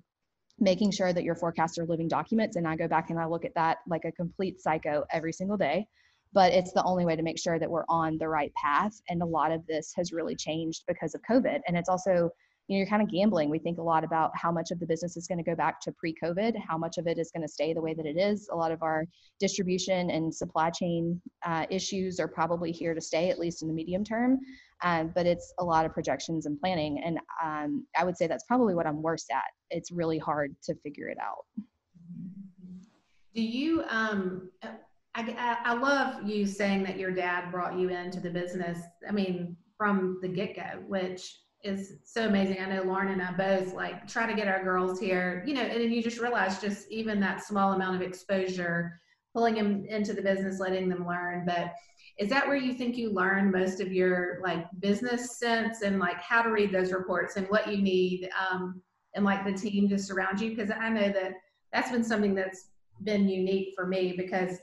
making 0.58 0.90
sure 0.90 1.12
that 1.12 1.24
your 1.24 1.34
forecasts 1.34 1.78
are 1.78 1.86
living 1.86 2.08
documents. 2.08 2.56
And 2.56 2.68
I 2.68 2.76
go 2.76 2.86
back 2.86 3.10
and 3.10 3.18
I 3.18 3.26
look 3.26 3.44
at 3.44 3.54
that 3.54 3.78
like 3.88 4.04
a 4.04 4.12
complete 4.12 4.60
psycho 4.60 5.04
every 5.10 5.32
single 5.32 5.56
day. 5.56 5.86
But 6.34 6.52
it's 6.52 6.72
the 6.72 6.84
only 6.84 7.04
way 7.04 7.16
to 7.16 7.22
make 7.22 7.38
sure 7.38 7.58
that 7.58 7.70
we're 7.70 7.84
on 7.88 8.16
the 8.18 8.28
right 8.28 8.52
path. 8.54 8.92
And 9.08 9.22
a 9.22 9.26
lot 9.26 9.52
of 9.52 9.66
this 9.66 9.92
has 9.96 10.12
really 10.12 10.34
changed 10.34 10.84
because 10.86 11.14
of 11.14 11.20
COVID. 11.28 11.60
And 11.66 11.76
it's 11.76 11.90
also 11.90 12.30
you 12.72 12.78
know, 12.78 12.84
you're 12.84 12.88
kind 12.88 13.02
of 13.02 13.10
gambling. 13.10 13.50
We 13.50 13.58
think 13.58 13.76
a 13.76 13.82
lot 13.82 14.02
about 14.02 14.30
how 14.34 14.50
much 14.50 14.70
of 14.70 14.80
the 14.80 14.86
business 14.86 15.18
is 15.18 15.26
going 15.26 15.36
to 15.36 15.44
go 15.44 15.54
back 15.54 15.78
to 15.82 15.92
pre-COVID, 15.92 16.54
how 16.66 16.78
much 16.78 16.96
of 16.96 17.06
it 17.06 17.18
is 17.18 17.30
going 17.30 17.42
to 17.42 17.52
stay 17.52 17.74
the 17.74 17.82
way 17.82 17.92
that 17.92 18.06
it 18.06 18.16
is. 18.16 18.48
A 18.50 18.56
lot 18.56 18.72
of 18.72 18.82
our 18.82 19.04
distribution 19.38 20.08
and 20.08 20.34
supply 20.34 20.70
chain 20.70 21.20
uh, 21.44 21.66
issues 21.68 22.18
are 22.18 22.28
probably 22.28 22.72
here 22.72 22.94
to 22.94 23.00
stay, 23.00 23.28
at 23.28 23.38
least 23.38 23.60
in 23.60 23.68
the 23.68 23.74
medium 23.74 24.02
term. 24.02 24.38
Um, 24.82 25.12
but 25.14 25.26
it's 25.26 25.52
a 25.58 25.64
lot 25.64 25.84
of 25.84 25.92
projections 25.92 26.46
and 26.46 26.58
planning, 26.58 27.02
and 27.04 27.18
um, 27.44 27.86
I 27.94 28.04
would 28.04 28.16
say 28.16 28.26
that's 28.26 28.44
probably 28.44 28.74
what 28.74 28.86
I'm 28.86 29.02
worst 29.02 29.30
at. 29.30 29.44
It's 29.70 29.92
really 29.92 30.18
hard 30.18 30.56
to 30.62 30.74
figure 30.76 31.08
it 31.08 31.18
out. 31.20 31.44
Do 33.34 33.42
you? 33.42 33.84
Um, 33.90 34.50
I, 35.14 35.58
I 35.62 35.74
love 35.74 36.26
you 36.26 36.46
saying 36.46 36.84
that 36.84 36.98
your 36.98 37.10
dad 37.10 37.52
brought 37.52 37.78
you 37.78 37.90
into 37.90 38.18
the 38.18 38.30
business. 38.30 38.78
I 39.06 39.12
mean, 39.12 39.58
from 39.76 40.18
the 40.22 40.28
get 40.28 40.56
go, 40.56 40.80
which 40.88 41.36
is 41.64 41.94
so 42.04 42.26
amazing. 42.26 42.58
I 42.60 42.66
know 42.66 42.82
Lauren 42.82 43.12
and 43.12 43.22
I 43.22 43.32
both 43.32 43.72
like 43.72 44.08
try 44.08 44.26
to 44.26 44.34
get 44.34 44.48
our 44.48 44.62
girls 44.64 44.98
here, 44.98 45.44
you 45.46 45.54
know, 45.54 45.62
and 45.62 45.80
then 45.80 45.92
you 45.92 46.02
just 46.02 46.18
realize 46.18 46.60
just 46.60 46.90
even 46.90 47.20
that 47.20 47.44
small 47.44 47.72
amount 47.72 47.96
of 47.96 48.02
exposure, 48.02 49.00
pulling 49.32 49.54
them 49.54 49.84
into 49.88 50.12
the 50.12 50.22
business, 50.22 50.58
letting 50.58 50.88
them 50.88 51.06
learn. 51.06 51.44
But 51.46 51.74
is 52.18 52.28
that 52.30 52.46
where 52.46 52.56
you 52.56 52.74
think 52.74 52.96
you 52.96 53.10
learn 53.10 53.50
most 53.50 53.80
of 53.80 53.92
your 53.92 54.40
like 54.42 54.66
business 54.80 55.38
sense 55.38 55.82
and 55.82 55.98
like 55.98 56.20
how 56.20 56.42
to 56.42 56.50
read 56.50 56.72
those 56.72 56.92
reports 56.92 57.36
and 57.36 57.46
what 57.48 57.70
you 57.70 57.80
need 57.80 58.28
um, 58.50 58.82
and 59.14 59.24
like 59.24 59.44
the 59.44 59.52
team 59.52 59.88
just 59.88 60.10
around 60.10 60.40
you? 60.40 60.50
Because 60.50 60.70
I 60.70 60.88
know 60.88 61.12
that 61.12 61.34
that's 61.72 61.90
been 61.90 62.04
something 62.04 62.34
that's 62.34 62.68
been 63.04 63.28
unique 63.28 63.72
for 63.74 63.86
me 63.86 64.14
because 64.16 64.58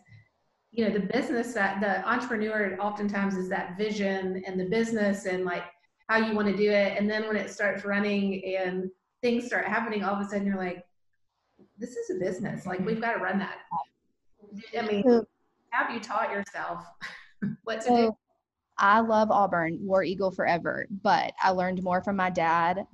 you 0.71 0.85
know 0.85 0.93
the 0.93 0.99
business 0.99 1.53
that 1.53 1.81
the 1.81 2.07
entrepreneur 2.07 2.77
oftentimes 2.79 3.35
is 3.35 3.49
that 3.49 3.77
vision 3.77 4.43
and 4.45 4.59
the 4.59 4.65
business 4.65 5.25
and 5.25 5.43
like 5.43 5.63
how 6.09 6.17
you 6.17 6.33
want 6.35 6.47
to 6.47 6.57
do 6.57 6.71
it. 6.71 6.97
And 6.97 7.09
then 7.09 7.27
when 7.27 7.35
it 7.35 7.51
starts 7.51 7.85
running 7.85 8.43
and 8.43 8.89
things 9.21 9.45
start 9.45 9.65
happening, 9.65 10.03
all 10.03 10.15
of 10.15 10.25
a 10.25 10.27
sudden 10.27 10.45
you're 10.45 10.57
like, 10.57 10.83
this 11.77 11.91
is 11.91 12.09
a 12.09 12.19
business. 12.19 12.65
Like 12.65 12.79
we've 12.79 12.99
got 12.99 13.13
to 13.13 13.19
run 13.19 13.37
that. 13.39 13.59
I 14.77 14.81
mean, 14.81 15.03
have 15.69 15.93
you 15.93 15.99
taught 15.99 16.31
yourself 16.31 16.83
what 17.63 17.81
to 17.81 17.87
so, 17.87 17.95
do? 17.95 18.17
I 18.79 19.01
love 19.01 19.29
Auburn, 19.29 19.77
War 19.81 20.03
Eagle 20.03 20.31
forever, 20.31 20.87
but 21.03 21.31
I 21.43 21.51
learned 21.51 21.83
more 21.83 22.01
from 22.01 22.15
my 22.15 22.31
dad 22.31 22.85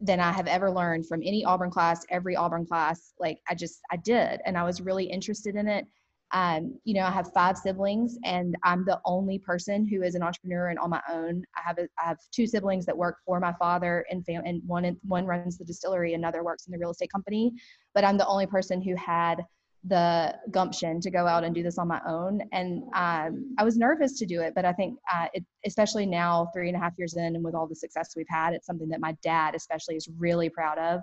than 0.00 0.20
I 0.20 0.32
have 0.32 0.46
ever 0.46 0.70
learned 0.70 1.06
from 1.06 1.20
any 1.22 1.44
Auburn 1.44 1.70
class, 1.70 2.06
every 2.08 2.34
Auburn 2.34 2.64
class. 2.64 3.12
Like 3.20 3.40
I 3.48 3.54
just, 3.54 3.80
I 3.90 3.96
did. 3.96 4.40
And 4.46 4.56
I 4.56 4.64
was 4.64 4.80
really 4.80 5.04
interested 5.04 5.54
in 5.56 5.68
it. 5.68 5.86
Um, 6.34 6.76
you 6.84 6.94
know, 6.94 7.04
I 7.04 7.10
have 7.12 7.32
five 7.32 7.56
siblings, 7.56 8.18
and 8.24 8.56
I'm 8.64 8.84
the 8.84 9.00
only 9.04 9.38
person 9.38 9.86
who 9.86 10.02
is 10.02 10.16
an 10.16 10.22
entrepreneur 10.22 10.68
and 10.68 10.78
on 10.80 10.90
my 10.90 11.00
own. 11.10 11.44
I 11.56 11.60
have 11.64 11.78
a, 11.78 11.82
I 11.98 12.08
have 12.08 12.18
two 12.32 12.46
siblings 12.46 12.84
that 12.86 12.96
work 12.96 13.18
for 13.24 13.38
my 13.38 13.54
father, 13.58 14.04
and 14.10 14.26
fam- 14.26 14.42
and 14.44 14.60
one 14.66 14.96
one 15.02 15.26
runs 15.26 15.56
the 15.56 15.64
distillery, 15.64 16.14
another 16.14 16.42
works 16.42 16.66
in 16.66 16.72
the 16.72 16.78
real 16.78 16.90
estate 16.90 17.12
company. 17.12 17.52
But 17.94 18.04
I'm 18.04 18.18
the 18.18 18.26
only 18.26 18.46
person 18.46 18.82
who 18.82 18.96
had 18.96 19.44
the 19.86 20.34
gumption 20.50 21.00
to 21.00 21.10
go 21.10 21.26
out 21.26 21.44
and 21.44 21.54
do 21.54 21.62
this 21.62 21.78
on 21.78 21.86
my 21.86 22.00
own. 22.08 22.40
And 22.52 22.82
um, 22.94 23.54
I 23.58 23.64
was 23.64 23.76
nervous 23.76 24.18
to 24.18 24.26
do 24.26 24.40
it, 24.40 24.54
but 24.54 24.64
I 24.64 24.72
think, 24.72 24.98
uh, 25.12 25.26
it, 25.34 25.44
especially 25.66 26.06
now, 26.06 26.48
three 26.54 26.68
and 26.68 26.76
a 26.76 26.80
half 26.80 26.94
years 26.96 27.14
in, 27.16 27.36
and 27.36 27.44
with 27.44 27.54
all 27.54 27.66
the 27.66 27.76
success 27.76 28.14
we've 28.16 28.26
had, 28.28 28.54
it's 28.54 28.66
something 28.66 28.88
that 28.88 29.00
my 29.00 29.14
dad, 29.22 29.54
especially, 29.54 29.96
is 29.96 30.08
really 30.18 30.48
proud 30.48 30.78
of 30.78 31.00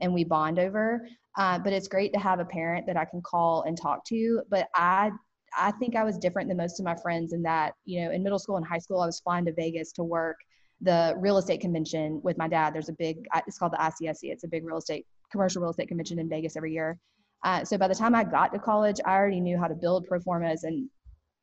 and 0.00 0.12
we 0.12 0.24
bond 0.24 0.58
over. 0.58 1.06
Uh, 1.36 1.58
but 1.58 1.72
it's 1.72 1.88
great 1.88 2.12
to 2.12 2.18
have 2.18 2.38
a 2.38 2.44
parent 2.44 2.86
that 2.86 2.96
I 2.96 3.04
can 3.04 3.20
call 3.20 3.62
and 3.62 3.76
talk 3.76 4.04
to. 4.06 4.42
But 4.48 4.68
I 4.74 5.10
I 5.56 5.70
think 5.72 5.96
I 5.96 6.04
was 6.04 6.18
different 6.18 6.48
than 6.48 6.56
most 6.56 6.80
of 6.80 6.84
my 6.84 6.96
friends 6.96 7.32
in 7.32 7.42
that, 7.42 7.74
you 7.84 8.02
know, 8.02 8.10
in 8.10 8.22
middle 8.22 8.38
school 8.38 8.56
and 8.56 8.66
high 8.66 8.78
school, 8.78 9.00
I 9.00 9.06
was 9.06 9.20
flying 9.20 9.44
to 9.44 9.52
Vegas 9.52 9.92
to 9.92 10.04
work 10.04 10.36
the 10.80 11.14
real 11.18 11.38
estate 11.38 11.60
convention 11.60 12.20
with 12.22 12.36
my 12.36 12.48
dad. 12.48 12.74
There's 12.74 12.88
a 12.88 12.94
big, 12.94 13.24
it's 13.46 13.58
called 13.58 13.72
the 13.72 13.76
ICSC. 13.76 14.24
It's 14.24 14.44
a 14.44 14.48
big 14.48 14.64
real 14.64 14.78
estate, 14.78 15.06
commercial 15.30 15.62
real 15.62 15.70
estate 15.70 15.88
convention 15.88 16.18
in 16.18 16.28
Vegas 16.28 16.56
every 16.56 16.72
year. 16.72 16.98
Uh, 17.44 17.64
so 17.64 17.78
by 17.78 17.88
the 17.88 17.94
time 17.94 18.14
I 18.14 18.24
got 18.24 18.52
to 18.52 18.58
college, 18.58 19.00
I 19.04 19.12
already 19.12 19.40
knew 19.40 19.58
how 19.58 19.68
to 19.68 19.74
build 19.74 20.06
pro 20.06 20.18
formas 20.18 20.64
and, 20.64 20.88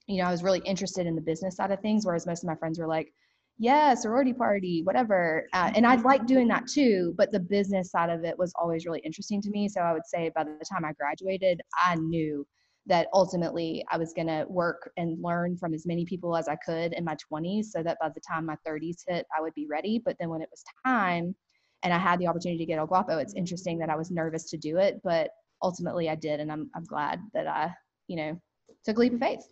you 0.08 0.22
know, 0.22 0.27
I 0.27 0.31
was 0.31 0.43
really 0.43 0.62
interested 0.65 1.05
in 1.05 1.15
the 1.15 1.22
business 1.22 1.55
side 1.55 1.72
of 1.72 1.79
things, 1.79 2.05
whereas 2.05 2.25
most 2.25 2.43
of 2.43 2.48
my 2.48 2.55
friends 2.55 2.79
were 2.79 2.88
like, 2.88 3.13
yeah, 3.62 3.94
sorority 3.94 4.34
party, 4.34 4.82
whatever. 4.82 5.48
Uh, 5.53 5.72
and 5.75 5.86
I'd 5.86 6.01
like 6.01 6.25
doing 6.25 6.48
that 6.48 6.65
too, 6.65 7.13
but 7.15 7.32
the 7.32 7.39
business 7.39 7.91
side 7.91 8.10
of 8.10 8.24
it 8.24 8.36
was 8.36 8.51
always 8.60 8.88
really 8.88 9.01
interesting 9.01 9.39
to 9.39 9.51
me. 9.51 9.70
So 9.70 9.82
I 9.82 9.94
would 9.94 10.08
say 10.08 10.32
by 10.36 10.44
the 10.44 10.65
time 10.65 10.84
I 10.84 10.94
graduated, 10.94 11.62
I 11.80 11.94
knew 11.94 12.44
that 12.88 13.08
ultimately 13.13 13.86
I 13.91 14.00
was 14.00 14.13
going 14.13 14.30
to 14.30 14.48
work 14.50 14.89
and 14.98 15.24
learn 15.24 15.58
from 15.58 15.75
as 15.75 15.86
many 15.86 16.06
people 16.06 16.36
as 16.36 16.48
I 16.48 16.56
could 16.65 16.94
in 16.94 17.03
my 17.03 17.15
20s 17.32 17.65
so 17.65 17.84
that 17.84 18.00
by 18.01 18.10
the 18.10 18.20
time 18.27 18.48
my 18.48 18.58
30s 18.68 19.03
hit, 19.08 19.27
I 19.38 19.41
would 19.41 19.53
be 19.53 19.68
ready. 19.70 20.01
But 20.03 20.15
then 20.20 20.30
when 20.30 20.41
it 20.41 20.50
was 20.50 20.63
time 20.84 21.36
and 21.84 21.94
I 21.94 22.00
had 22.00 22.18
the 22.18 22.25
opportunity 22.25 22.58
to 22.58 22.65
get 22.65 22.80
El 22.80 22.88
Guapo, 22.88 23.20
it's 23.20 23.36
interesting 23.36 23.77
that 23.77 23.91
I 23.91 23.96
was 23.96 24.10
nervous 24.10 24.50
to 24.50 24.58
do 24.58 24.77
it, 24.77 25.00
but 25.03 25.30
ultimately 25.62 26.10
I 26.10 26.15
did. 26.15 26.39
And 26.39 26.51
I'm, 26.51 26.72
I'm 26.74 26.86
glad 26.86 27.20
that 27.36 27.46
I, 27.46 27.72
you 28.08 28.15
know, 28.15 28.41
took 28.84 28.98
a 28.98 29.01
leap 29.01 29.13
of 29.13 29.20
faith. 29.20 29.46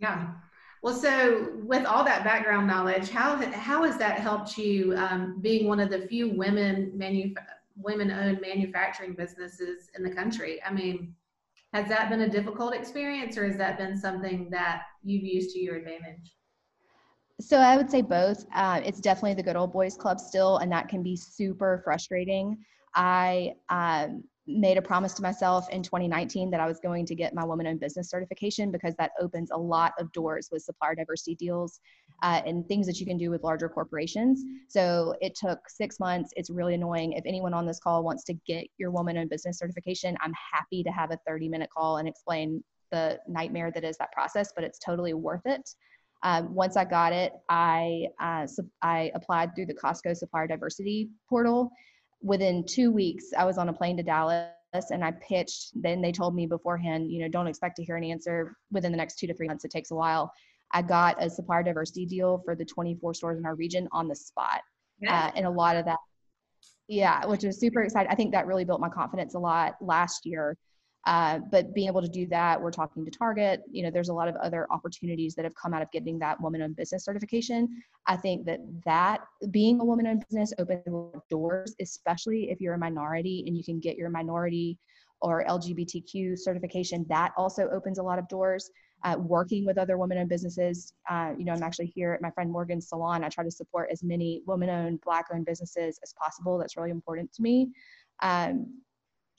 Yeah. 0.00 0.32
Well, 0.82 0.94
so 0.94 1.52
with 1.62 1.86
all 1.86 2.04
that 2.04 2.24
background 2.24 2.66
knowledge, 2.66 3.08
how 3.08 3.36
how 3.52 3.84
has 3.84 3.96
that 3.98 4.18
helped 4.18 4.58
you 4.58 4.94
um, 4.96 5.38
being 5.40 5.68
one 5.68 5.78
of 5.78 5.90
the 5.90 6.00
few 6.08 6.30
women 6.30 6.90
manu- 6.96 7.34
women-owned 7.76 8.40
manufacturing 8.40 9.14
businesses 9.14 9.90
in 9.96 10.02
the 10.02 10.10
country? 10.10 10.60
I 10.64 10.72
mean, 10.72 11.14
has 11.72 11.88
that 11.88 12.10
been 12.10 12.22
a 12.22 12.28
difficult 12.28 12.74
experience, 12.74 13.38
or 13.38 13.46
has 13.46 13.56
that 13.58 13.78
been 13.78 13.96
something 13.96 14.50
that 14.50 14.82
you've 15.04 15.22
used 15.22 15.50
to 15.50 15.60
your 15.60 15.76
advantage? 15.76 16.34
So 17.40 17.58
I 17.58 17.76
would 17.76 17.90
say 17.90 18.02
both. 18.02 18.44
Uh, 18.52 18.80
it's 18.84 19.00
definitely 19.00 19.34
the 19.34 19.42
good 19.44 19.56
old 19.56 19.72
boys 19.72 19.96
club 19.96 20.18
still, 20.18 20.58
and 20.58 20.70
that 20.72 20.88
can 20.88 21.04
be 21.04 21.14
super 21.14 21.80
frustrating. 21.84 22.58
I 22.96 23.54
um, 23.68 24.24
made 24.46 24.76
a 24.76 24.82
promise 24.82 25.14
to 25.14 25.22
myself 25.22 25.68
in 25.70 25.82
2019 25.82 26.50
that 26.50 26.60
I 26.60 26.66
was 26.66 26.80
going 26.80 27.06
to 27.06 27.14
get 27.14 27.34
my 27.34 27.44
woman 27.44 27.66
owned 27.66 27.80
business 27.80 28.10
certification 28.10 28.72
because 28.72 28.94
that 28.96 29.12
opens 29.20 29.50
a 29.52 29.56
lot 29.56 29.92
of 29.98 30.10
doors 30.12 30.48
with 30.50 30.62
supplier 30.62 30.96
diversity 30.96 31.36
deals 31.36 31.78
uh, 32.22 32.42
and 32.44 32.66
things 32.66 32.86
that 32.86 32.98
you 32.98 33.06
can 33.06 33.16
do 33.16 33.30
with 33.30 33.44
larger 33.44 33.68
corporations. 33.68 34.44
So 34.68 35.14
it 35.20 35.36
took 35.36 35.60
six 35.68 36.00
months. 36.00 36.32
It's 36.36 36.50
really 36.50 36.74
annoying. 36.74 37.12
If 37.12 37.24
anyone 37.24 37.54
on 37.54 37.66
this 37.66 37.78
call 37.78 38.02
wants 38.02 38.24
to 38.24 38.34
get 38.46 38.66
your 38.78 38.90
woman 38.90 39.16
owned 39.16 39.30
business 39.30 39.58
certification, 39.58 40.16
I'm 40.20 40.34
happy 40.52 40.82
to 40.82 40.90
have 40.90 41.12
a 41.12 41.18
30 41.26 41.48
minute 41.48 41.70
call 41.70 41.98
and 41.98 42.08
explain 42.08 42.64
the 42.90 43.18
nightmare 43.28 43.70
that 43.70 43.84
is 43.84 43.96
that 43.98 44.12
process, 44.12 44.52
but 44.54 44.64
it's 44.64 44.78
totally 44.78 45.14
worth 45.14 45.46
it. 45.46 45.70
Um, 46.24 46.54
once 46.54 46.76
I 46.76 46.84
got 46.84 47.12
it, 47.12 47.32
I 47.48 48.06
uh, 48.20 48.46
I 48.80 49.10
applied 49.14 49.54
through 49.54 49.66
the 49.66 49.74
Costco 49.74 50.16
Supplier 50.16 50.46
Diversity 50.46 51.10
portal, 51.28 51.72
within 52.22 52.64
two 52.64 52.90
weeks, 52.90 53.26
I 53.36 53.44
was 53.44 53.58
on 53.58 53.68
a 53.68 53.72
plane 53.72 53.96
to 53.96 54.02
Dallas 54.02 54.50
and 54.90 55.04
I 55.04 55.12
pitched. 55.12 55.70
Then 55.74 56.00
they 56.00 56.12
told 56.12 56.34
me 56.34 56.46
beforehand, 56.46 57.10
you 57.10 57.20
know, 57.20 57.28
don't 57.28 57.46
expect 57.46 57.76
to 57.76 57.84
hear 57.84 57.96
an 57.96 58.04
answer 58.04 58.56
within 58.70 58.92
the 58.92 58.98
next 58.98 59.18
two 59.18 59.26
to 59.26 59.34
three 59.34 59.48
months. 59.48 59.64
It 59.64 59.70
takes 59.70 59.90
a 59.90 59.94
while. 59.94 60.32
I 60.72 60.82
got 60.82 61.22
a 61.22 61.28
supplier 61.28 61.62
diversity 61.62 62.06
deal 62.06 62.40
for 62.44 62.54
the 62.54 62.64
24 62.64 63.14
stores 63.14 63.38
in 63.38 63.44
our 63.44 63.54
region 63.54 63.88
on 63.92 64.08
the 64.08 64.16
spot. 64.16 64.62
Uh, 65.06 65.30
and 65.34 65.46
a 65.46 65.50
lot 65.50 65.76
of 65.76 65.84
that, 65.84 65.98
yeah, 66.86 67.26
which 67.26 67.42
was 67.42 67.58
super 67.58 67.82
exciting. 67.82 68.10
I 68.10 68.14
think 68.14 68.32
that 68.32 68.46
really 68.46 68.64
built 68.64 68.80
my 68.80 68.88
confidence 68.88 69.34
a 69.34 69.38
lot 69.38 69.74
last 69.80 70.24
year 70.24 70.56
uh, 71.04 71.40
but 71.50 71.74
being 71.74 71.88
able 71.88 72.00
to 72.00 72.08
do 72.08 72.26
that, 72.28 72.60
we're 72.60 72.70
talking 72.70 73.04
to 73.04 73.10
Target. 73.10 73.62
You 73.70 73.82
know, 73.82 73.90
there's 73.90 74.08
a 74.08 74.14
lot 74.14 74.28
of 74.28 74.36
other 74.36 74.66
opportunities 74.70 75.34
that 75.34 75.44
have 75.44 75.54
come 75.54 75.74
out 75.74 75.82
of 75.82 75.90
getting 75.90 76.18
that 76.20 76.40
woman-owned 76.40 76.76
business 76.76 77.04
certification. 77.04 77.82
I 78.06 78.16
think 78.16 78.46
that 78.46 78.60
that 78.84 79.22
being 79.50 79.80
a 79.80 79.84
woman-owned 79.84 80.24
business 80.28 80.52
opens 80.58 80.82
doors, 81.28 81.74
especially 81.80 82.50
if 82.50 82.60
you're 82.60 82.74
a 82.74 82.78
minority 82.78 83.44
and 83.46 83.56
you 83.56 83.64
can 83.64 83.80
get 83.80 83.96
your 83.96 84.10
minority 84.10 84.78
or 85.20 85.44
LGBTQ 85.44 86.38
certification. 86.38 87.06
That 87.08 87.32
also 87.36 87.68
opens 87.70 87.98
a 87.98 88.02
lot 88.02 88.18
of 88.18 88.28
doors. 88.28 88.70
Uh, 89.04 89.16
working 89.18 89.66
with 89.66 89.78
other 89.78 89.98
women-owned 89.98 90.28
businesses, 90.28 90.92
uh, 91.10 91.32
you 91.36 91.44
know, 91.44 91.52
I'm 91.52 91.62
actually 91.64 91.86
here 91.86 92.12
at 92.12 92.22
my 92.22 92.30
friend 92.30 92.50
Morgan's 92.50 92.88
salon. 92.88 93.24
I 93.24 93.28
try 93.28 93.42
to 93.42 93.50
support 93.50 93.88
as 93.90 94.04
many 94.04 94.42
women-owned, 94.46 95.00
Black-owned 95.00 95.44
businesses 95.44 95.98
as 96.04 96.14
possible. 96.16 96.58
That's 96.58 96.76
really 96.76 96.90
important 96.90 97.32
to 97.32 97.42
me. 97.42 97.72
Um, 98.20 98.80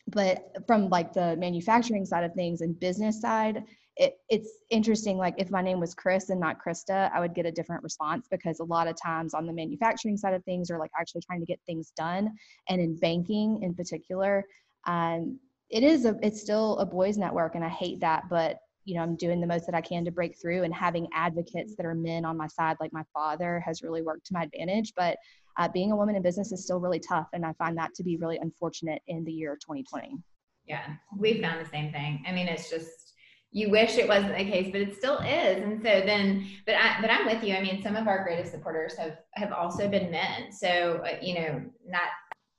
but 0.07 0.51
from 0.67 0.89
like 0.89 1.13
the 1.13 1.35
manufacturing 1.37 2.05
side 2.05 2.23
of 2.23 2.33
things 2.33 2.61
and 2.61 2.79
business 2.79 3.21
side 3.21 3.63
it, 3.95 4.15
it's 4.29 4.49
interesting. 4.69 5.17
Like 5.17 5.35
if 5.37 5.51
my 5.51 5.61
name 5.61 5.79
was 5.79 5.93
Chris 5.93 6.29
and 6.29 6.39
not 6.39 6.57
Christa, 6.59 7.11
I 7.13 7.19
would 7.19 7.35
get 7.35 7.45
a 7.45 7.51
different 7.51 7.83
response 7.83 8.27
because 8.29 8.59
a 8.59 8.63
lot 8.63 8.87
of 8.87 8.95
times 9.01 9.33
on 9.33 9.45
the 9.45 9.53
manufacturing 9.53 10.17
side 10.17 10.33
of 10.33 10.43
things, 10.45 10.71
or 10.71 10.79
like 10.79 10.91
actually 10.99 11.21
trying 11.21 11.41
to 11.41 11.45
get 11.45 11.59
things 11.65 11.91
done, 11.95 12.31
and 12.69 12.81
in 12.81 12.95
banking 12.97 13.61
in 13.61 13.75
particular, 13.75 14.45
um, 14.85 15.39
it 15.69 15.83
is 15.83 16.05
a 16.05 16.17
it's 16.23 16.41
still 16.41 16.77
a 16.79 16.85
boys 16.85 17.17
network, 17.17 17.55
and 17.55 17.63
I 17.63 17.69
hate 17.69 17.99
that, 17.99 18.23
but 18.29 18.59
you 18.85 18.95
know 18.95 19.01
i'm 19.01 19.15
doing 19.15 19.39
the 19.39 19.47
most 19.47 19.65
that 19.65 19.75
i 19.75 19.79
can 19.79 20.03
to 20.03 20.11
break 20.11 20.35
through 20.41 20.63
and 20.63 20.73
having 20.73 21.07
advocates 21.13 21.73
that 21.77 21.85
are 21.85 21.95
men 21.95 22.25
on 22.25 22.35
my 22.35 22.47
side 22.47 22.75
like 22.81 22.91
my 22.91 23.03
father 23.13 23.63
has 23.65 23.81
really 23.81 24.01
worked 24.01 24.25
to 24.25 24.33
my 24.33 24.43
advantage 24.43 24.91
but 24.97 25.17
uh, 25.57 25.67
being 25.67 25.91
a 25.91 25.95
woman 25.95 26.15
in 26.15 26.21
business 26.21 26.51
is 26.51 26.63
still 26.63 26.79
really 26.79 26.99
tough 26.99 27.27
and 27.33 27.45
i 27.45 27.53
find 27.53 27.77
that 27.77 27.93
to 27.93 28.03
be 28.03 28.17
really 28.17 28.37
unfortunate 28.37 29.01
in 29.07 29.23
the 29.23 29.31
year 29.31 29.55
2020 29.55 30.17
yeah 30.65 30.95
we 31.17 31.41
found 31.41 31.63
the 31.63 31.69
same 31.69 31.91
thing. 31.91 32.23
I 32.27 32.31
mean 32.31 32.47
it's 32.47 32.69
just 32.69 33.13
you 33.51 33.69
wish 33.69 33.97
it 33.97 34.07
wasn't 34.07 34.35
the 34.35 34.45
case 34.45 34.69
but 34.71 34.81
it 34.81 34.95
still 34.95 35.19
is 35.19 35.63
and 35.63 35.77
so 35.77 36.01
then 36.05 36.47
but 36.65 36.75
i 36.75 36.99
but 37.01 37.09
i'm 37.11 37.25
with 37.25 37.43
you. 37.43 37.55
I 37.55 37.61
mean 37.61 37.83
some 37.83 37.95
of 37.95 38.07
our 38.07 38.23
greatest 38.23 38.51
supporters 38.51 38.95
have 38.97 39.17
have 39.33 39.51
also 39.51 39.87
been 39.87 40.11
men 40.11 40.51
so 40.51 41.03
uh, 41.05 41.17
you 41.21 41.35
know 41.35 41.61
not 41.87 42.09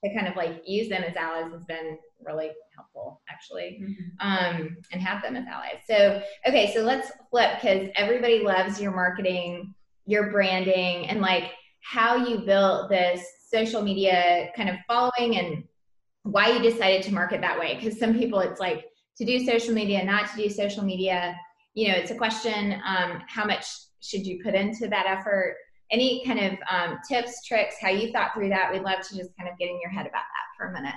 to 0.04 0.14
kind 0.14 0.28
of 0.28 0.36
like 0.36 0.62
use 0.66 0.88
them 0.88 1.02
as 1.02 1.16
allies 1.16 1.50
has 1.52 1.64
been 1.64 1.98
really 2.24 2.50
helpful 2.76 3.22
actually 3.28 3.80
mm-hmm. 3.82 4.28
um, 4.28 4.76
and 4.92 5.00
have 5.02 5.22
them 5.22 5.36
as 5.36 5.46
allies. 5.46 5.80
So 5.88 6.22
okay 6.46 6.72
so 6.74 6.82
let's 6.82 7.10
flip 7.30 7.60
because 7.60 7.88
everybody 7.96 8.40
loves 8.40 8.80
your 8.80 8.92
marketing 8.92 9.74
your 10.06 10.30
branding 10.30 11.08
and 11.08 11.20
like 11.20 11.50
how 11.84 12.16
you 12.16 12.38
built 12.38 12.88
this 12.88 13.22
social 13.46 13.82
media 13.82 14.48
kind 14.56 14.68
of 14.68 14.76
following 14.86 15.36
and 15.36 15.64
why 16.22 16.50
you 16.50 16.58
decided 16.62 17.02
to 17.02 17.12
market 17.12 17.40
that 17.40 17.58
way 17.58 17.76
because 17.76 17.98
some 17.98 18.14
people 18.14 18.40
it's 18.40 18.58
like 18.60 18.86
to 19.16 19.24
do 19.24 19.44
social 19.44 19.74
media 19.74 20.02
not 20.04 20.28
to 20.30 20.36
do 20.36 20.48
social 20.48 20.82
media 20.82 21.36
you 21.74 21.88
know 21.88 21.94
it's 21.94 22.10
a 22.10 22.14
question 22.14 22.80
um, 22.86 23.22
how 23.28 23.44
much 23.44 23.66
should 24.00 24.26
you 24.26 24.42
put 24.42 24.54
into 24.54 24.88
that 24.88 25.06
effort 25.06 25.56
any 25.90 26.24
kind 26.24 26.40
of 26.40 26.52
um, 26.70 26.98
tips 27.06 27.44
tricks 27.44 27.76
how 27.80 27.90
you 27.90 28.10
thought 28.10 28.32
through 28.34 28.48
that 28.48 28.72
we'd 28.72 28.82
love 28.82 29.00
to 29.00 29.16
just 29.16 29.30
kind 29.38 29.48
of 29.50 29.58
get 29.58 29.68
in 29.68 29.78
your 29.80 29.90
head 29.90 30.06
about 30.06 30.12
that 30.12 30.56
for 30.56 30.68
a 30.68 30.72
minute 30.72 30.94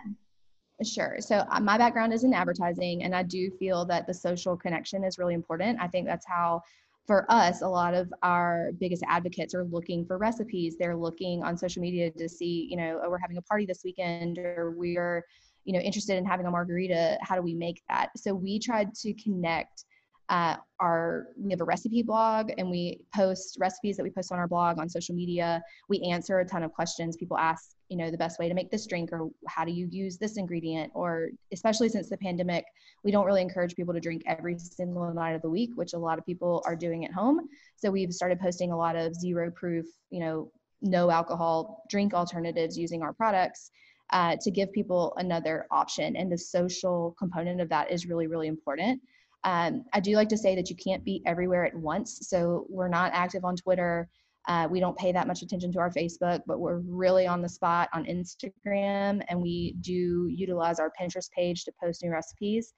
Sure. 0.84 1.16
So 1.20 1.44
uh, 1.50 1.60
my 1.60 1.78
background 1.78 2.14
is 2.14 2.24
in 2.24 2.34
advertising, 2.34 3.02
and 3.02 3.16
I 3.16 3.24
do 3.24 3.50
feel 3.50 3.84
that 3.86 4.06
the 4.06 4.14
social 4.14 4.56
connection 4.56 5.04
is 5.04 5.18
really 5.18 5.34
important. 5.34 5.80
I 5.82 5.88
think 5.88 6.06
that's 6.06 6.28
how, 6.28 6.62
for 7.08 7.26
us, 7.32 7.62
a 7.62 7.68
lot 7.68 7.94
of 7.94 8.14
our 8.22 8.72
biggest 8.80 9.02
advocates 9.08 9.56
are 9.56 9.64
looking 9.64 10.06
for 10.06 10.18
recipes. 10.18 10.76
They're 10.78 10.96
looking 10.96 11.42
on 11.42 11.58
social 11.58 11.82
media 11.82 12.12
to 12.12 12.28
see, 12.28 12.68
you 12.70 12.76
know, 12.76 13.00
oh, 13.04 13.10
we're 13.10 13.18
having 13.18 13.38
a 13.38 13.42
party 13.42 13.66
this 13.66 13.82
weekend, 13.86 14.38
or 14.38 14.76
we're, 14.78 15.26
you 15.64 15.74
know, 15.74 15.80
interested 15.80 16.18
in 16.18 16.26
having 16.26 16.46
a 16.46 16.52
margarita. 16.52 17.18
How 17.22 17.36
do 17.36 17.42
we 17.42 17.56
make 17.56 17.82
that? 17.90 18.10
So 18.18 18.34
we 18.36 18.60
tried 18.60 18.94
to 18.96 19.14
connect 19.14 19.86
uh, 20.30 20.58
our 20.80 21.28
we 21.38 21.52
have 21.52 21.62
a 21.62 21.66
recipe 21.66 22.04
blog 22.04 22.52
and 22.58 22.70
we 22.70 23.00
post 23.16 23.58
recipes 23.60 23.96
that 23.98 24.04
we 24.04 24.10
post 24.10 24.32
on 24.32 24.38
our 24.38 24.48
blog 24.48 24.78
on 24.78 24.90
social 24.90 25.16
media. 25.16 25.62
We 25.88 26.02
answer 26.02 26.40
a 26.40 26.46
ton 26.46 26.64
of 26.64 26.74
questions. 26.74 27.16
People 27.16 27.38
ask 27.38 27.72
you 27.90 27.98
know 27.98 28.12
the 28.12 28.18
best 28.18 28.38
way 28.38 28.50
to 28.50 28.54
make 28.54 28.70
this 28.70 28.86
drink 28.86 29.14
or 29.14 29.30
how 29.48 29.64
do 29.64 29.72
you 29.72 29.88
use 29.90 30.18
this 30.18 30.38
ingredient? 30.38 30.92
Or 30.94 31.30
especially 31.54 31.90
since 31.90 32.10
the 32.10 32.18
pandemic 32.18 32.66
we 33.04 33.12
don't 33.12 33.26
really 33.26 33.42
encourage 33.42 33.76
people 33.76 33.94
to 33.94 34.00
drink 34.02 34.24
every 34.28 34.58
single 34.60 35.14
night 35.14 35.34
of 35.34 35.42
the 35.42 35.50
week 35.50 35.72
which 35.76 35.94
a 35.94 35.98
lot 35.98 36.20
of 36.20 36.26
people 36.26 36.62
are 36.66 36.76
doing 36.76 37.06
at 37.06 37.14
home. 37.14 37.48
So 37.78 37.90
we've 37.90 38.14
started 38.14 38.40
posting 38.40 38.72
a 38.72 38.78
lot 38.78 38.96
of 38.96 39.16
zero 39.16 39.50
proof 39.50 39.86
you 40.10 40.20
know 40.20 40.52
no 40.82 41.10
alcohol 41.10 41.84
drink 41.90 42.14
alternatives 42.14 42.78
using 42.78 43.02
our 43.02 43.14
products 43.14 43.72
uh, 44.12 44.36
to 44.42 44.52
give 44.52 44.72
people 44.72 45.14
another 45.18 45.66
option. 45.72 46.16
And 46.16 46.32
the 46.32 46.38
social 46.38 47.16
component 47.18 47.62
of 47.62 47.70
that 47.70 47.92
is 47.92 48.08
really 48.08 48.28
really 48.28 48.48
important 48.48 49.02
um, 49.44 49.86
I 49.94 50.00
do 50.00 50.16
like 50.16 50.30
to 50.30 50.38
say 50.38 50.56
that 50.56 50.70
you 50.70 50.76
can't 50.76 51.04
be 51.04 51.22
everywhere 51.26 51.66
at 51.66 51.76
once. 51.76 52.20
So 52.30 52.66
we're 52.70 52.88
not 52.88 53.12
active 53.14 53.46
on 53.46 53.56
Twitter. 53.56 54.10
Uh, 54.48 54.68
we 54.70 54.80
don't 54.80 54.98
pay 54.98 55.12
that 55.12 55.28
much 55.28 55.42
attention 55.42 55.72
to 55.74 55.80
our 55.80 55.92
Facebook, 55.92 56.42
but 56.48 56.60
we're 56.60 56.80
really 56.80 57.28
on 57.28 57.42
the 57.42 57.50
spot 57.50 57.90
on 57.94 58.06
Instagram, 58.06 59.22
and 59.28 59.42
we 59.42 59.76
do 59.82 60.28
utilize 60.30 60.80
our 60.80 60.92
Pinterest 61.00 61.30
page 61.32 61.66
to 61.66 61.72
post 61.82 62.02
new 62.02 62.12
recipes. 62.12 62.74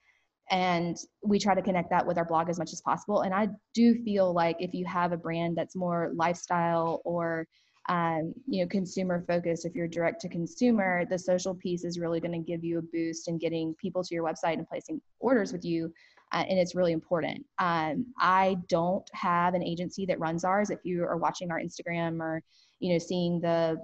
And 0.50 0.96
we 1.22 1.38
try 1.38 1.54
to 1.54 1.62
connect 1.62 1.90
that 1.90 2.04
with 2.04 2.18
our 2.18 2.24
blog 2.24 2.48
as 2.48 2.58
much 2.58 2.72
as 2.72 2.80
possible. 2.80 3.20
And 3.20 3.32
I 3.32 3.48
do 3.72 3.94
feel 4.02 4.34
like 4.34 4.56
if 4.58 4.74
you 4.74 4.84
have 4.86 5.12
a 5.12 5.16
brand 5.16 5.56
that's 5.56 5.76
more 5.76 6.10
lifestyle 6.16 7.02
or 7.04 7.46
um, 7.88 8.34
you 8.46 8.62
know 8.62 8.68
consumer 8.68 9.24
focused 9.26 9.64
if 9.64 9.74
you're 9.74 9.88
direct 9.88 10.20
to 10.20 10.28
consumer 10.28 11.04
the 11.08 11.18
social 11.18 11.54
piece 11.54 11.82
is 11.82 11.98
really 11.98 12.20
going 12.20 12.32
to 12.32 12.38
give 12.38 12.62
you 12.62 12.78
a 12.78 12.82
boost 12.82 13.26
in 13.26 13.38
getting 13.38 13.74
people 13.80 14.04
to 14.04 14.14
your 14.14 14.22
website 14.22 14.54
and 14.54 14.68
placing 14.68 15.00
orders 15.18 15.52
with 15.52 15.64
you 15.64 15.92
uh, 16.32 16.44
and 16.48 16.58
it's 16.58 16.74
really 16.74 16.92
important. 16.92 17.44
Um, 17.58 18.06
I 18.18 18.56
don't 18.68 19.08
have 19.12 19.54
an 19.54 19.62
agency 19.62 20.06
that 20.06 20.20
runs 20.20 20.44
ours. 20.44 20.70
If 20.70 20.80
you 20.84 21.04
are 21.04 21.16
watching 21.16 21.50
our 21.50 21.60
Instagram 21.60 22.20
or 22.20 22.42
you 22.78 22.92
know 22.92 22.98
seeing 22.98 23.40
the 23.40 23.78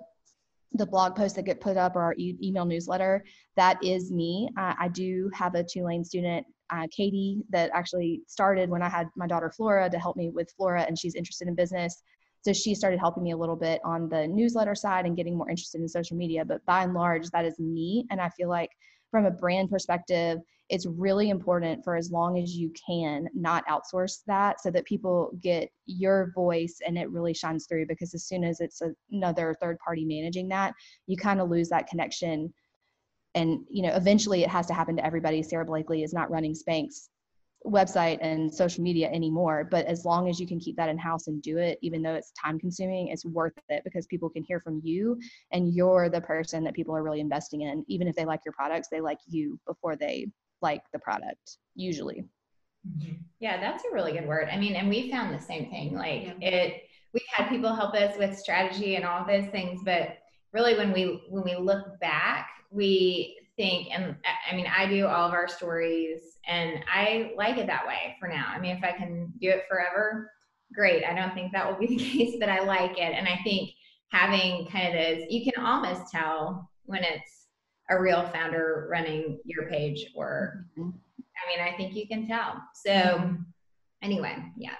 the 0.72 0.87
blog 0.87 1.16
posts 1.16 1.37
that 1.37 1.44
get 1.44 1.61
put 1.61 1.76
up 1.76 1.96
or 1.96 2.02
our 2.02 2.14
e- 2.18 2.37
email 2.42 2.64
newsletter, 2.64 3.24
that 3.56 3.82
is 3.82 4.12
me. 4.12 4.48
Uh, 4.59 4.74
I 4.78 4.88
do 4.88 5.30
have 5.32 5.54
a 5.54 5.64
Tulane 5.64 6.04
student, 6.04 6.46
uh, 6.70 6.87
Katie, 6.90 7.42
that 7.50 7.70
actually 7.72 8.22
started 8.26 8.68
when 8.68 8.82
I 8.82 8.88
had 8.88 9.09
my 9.16 9.26
daughter 9.26 9.50
Flora 9.50 9.88
to 9.88 9.98
help 9.98 10.16
me 10.16 10.28
with 10.28 10.52
Flora, 10.56 10.82
and 10.82 10.98
she's 10.98 11.14
interested 11.14 11.48
in 11.48 11.54
business. 11.54 12.02
So 12.42 12.52
she 12.52 12.74
started 12.74 13.00
helping 13.00 13.24
me 13.24 13.32
a 13.32 13.37
little 13.37 13.56
bit 13.56 13.80
on 13.85 14.09
the 14.09 14.28
newsletter 14.28 14.74
side 14.74 15.04
and 15.04 15.16
getting 15.16 15.37
more 15.37 15.50
interested 15.50 15.80
in 15.80 15.88
social 15.88 16.16
media. 16.16 16.44
But 16.44 16.64
by 16.64 16.85
and 16.85 16.94
large, 16.94 17.28
that 17.30 17.44
is 17.44 17.59
me. 17.59 18.06
And 18.11 18.20
I 18.20 18.28
feel 18.30 18.48
like 18.48 18.70
from 19.11 19.26
a 19.26 19.30
brand 19.30 19.70
perspective, 19.70 20.38
it's 20.68 20.87
really 20.87 21.31
important 21.31 21.85
for 21.85 21.96
as 21.96 22.11
long 22.11 22.38
as 22.38 22.57
you 22.57 22.72
can 22.87 23.29
not 23.35 23.66
outsource 23.68 24.18
that 24.26 24.61
so 24.61 24.70
that 24.70 24.85
people 24.85 25.31
get 25.40 25.70
your 25.87 26.33
voice 26.35 26.81
and 26.85 26.98
it 26.98 27.11
really 27.11 27.35
shines 27.35 27.66
through 27.66 27.87
because 27.87 28.14
as 28.14 28.24
soon 28.24 28.42
as 28.42 28.61
it's 28.61 28.83
another 29.12 29.55
third 29.61 29.79
party 29.79 30.05
managing 30.05 30.48
that 30.48 30.74
you 31.07 31.16
kind 31.16 31.40
of 31.40 31.48
lose 31.48 31.68
that 31.68 31.87
connection. 31.87 32.52
And 33.35 33.61
you 33.70 33.83
know 33.83 33.94
eventually 33.94 34.42
it 34.42 34.50
has 34.50 34.66
to 34.66 34.74
happen 34.74 34.96
to 34.96 35.05
everybody. 35.05 35.42
Sara 35.42 35.64
blakely 35.64 36.02
is 36.02 36.12
not 36.12 36.31
running 36.31 36.55
spanx 36.55 37.09
website 37.64 38.18
and 38.20 38.52
social 38.52 38.85
media 38.85 39.09
anymore 39.11 39.66
but 39.68 39.85
as 39.87 40.05
long 40.05 40.29
as 40.29 40.38
you 40.38 40.46
can 40.46 40.61
keep 40.61 40.76
that 40.76 40.88
in 40.88 40.96
house 40.96 41.26
and 41.26 41.42
do 41.42 41.59
it 41.59 41.79
even 41.83 42.00
though 42.00 42.14
it's 42.14 42.31
time 42.40 42.61
consuming 42.61 43.09
it's 43.09 43.24
worth 43.24 43.55
it 43.70 43.83
because 43.83 44.07
people 44.07 44.31
can 44.31 44.44
hear 44.44 44.61
from 44.61 44.81
you 44.85 45.18
and 45.50 45.74
you're 45.74 46.09
the 46.09 46.20
person 46.20 46.62
that 46.62 46.74
people 46.74 46.94
are 46.94 47.02
really 47.02 47.18
investing 47.18 47.62
in. 47.62 47.85
Even 47.88 48.07
if 48.07 48.14
they 48.14 48.24
like 48.24 48.40
your 48.44 48.52
products 48.52 48.88
they 48.88 49.00
like 49.00 49.18
you 49.26 49.59
before 49.66 49.96
they 49.96 50.29
like 50.62 50.82
the 50.92 50.98
product 50.98 51.58
usually. 51.74 52.24
Mm-hmm. 52.86 53.14
yeah 53.40 53.60
that's 53.60 53.82
a 53.84 53.92
really 53.92 54.12
good 54.12 54.28
word. 54.28 54.48
I 54.50 54.56
mean 54.56 54.76
and 54.76 54.88
we 54.88 55.10
found 55.10 55.34
the 55.34 55.42
same 55.42 55.70
thing 55.70 55.94
like 55.94 56.22
yeah. 56.40 56.48
it 56.48 56.82
we've 57.12 57.22
had 57.32 57.48
people 57.48 57.74
help 57.74 57.94
us 57.94 58.16
with 58.16 58.38
strategy 58.38 58.94
and 58.94 59.04
all 59.04 59.26
those 59.26 59.46
things 59.46 59.80
but 59.84 60.18
really 60.52 60.76
when 60.76 60.92
we 60.92 61.22
when 61.28 61.42
we 61.42 61.56
look 61.56 61.98
back 62.00 62.48
we 62.70 63.36
think 63.56 63.88
and 63.92 64.14
i 64.50 64.54
mean 64.54 64.66
i 64.66 64.86
do 64.86 65.06
all 65.06 65.26
of 65.26 65.32
our 65.32 65.48
stories 65.48 66.38
and 66.46 66.84
i 66.92 67.32
like 67.36 67.56
it 67.58 67.66
that 67.66 67.86
way 67.86 68.14
for 68.20 68.28
now. 68.28 68.46
I 68.54 68.60
mean 68.60 68.76
if 68.76 68.84
i 68.84 68.92
can 68.92 69.32
do 69.40 69.48
it 69.48 69.64
forever 69.68 70.30
great. 70.74 71.04
I 71.04 71.14
don't 71.14 71.32
think 71.34 71.52
that 71.52 71.68
will 71.68 71.78
be 71.78 71.86
the 71.96 71.96
case 71.96 72.36
but 72.38 72.48
i 72.48 72.60
like 72.60 72.92
it. 72.92 73.14
And 73.14 73.26
i 73.26 73.38
think 73.42 73.70
having 74.12 74.66
kind 74.68 74.88
of 74.88 74.92
this 74.92 75.26
you 75.28 75.50
can 75.50 75.64
almost 75.64 76.10
tell 76.12 76.70
when 76.84 77.02
it's 77.02 77.45
a 77.90 78.01
real 78.01 78.29
founder 78.33 78.88
running 78.90 79.38
your 79.44 79.68
page 79.68 80.07
or 80.14 80.66
mm-hmm. 80.79 80.90
i 80.90 81.49
mean 81.49 81.61
i 81.61 81.77
think 81.77 81.94
you 81.94 82.07
can 82.07 82.27
tell 82.27 82.62
so 82.75 82.90
mm-hmm. 82.90 83.35
anyway 84.03 84.37
yeah 84.57 84.77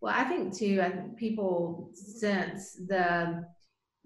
well 0.00 0.14
i 0.16 0.24
think 0.24 0.56
too 0.56 0.80
I 0.82 0.90
think 0.90 1.16
people 1.16 1.90
sense 1.92 2.76
the 2.88 3.44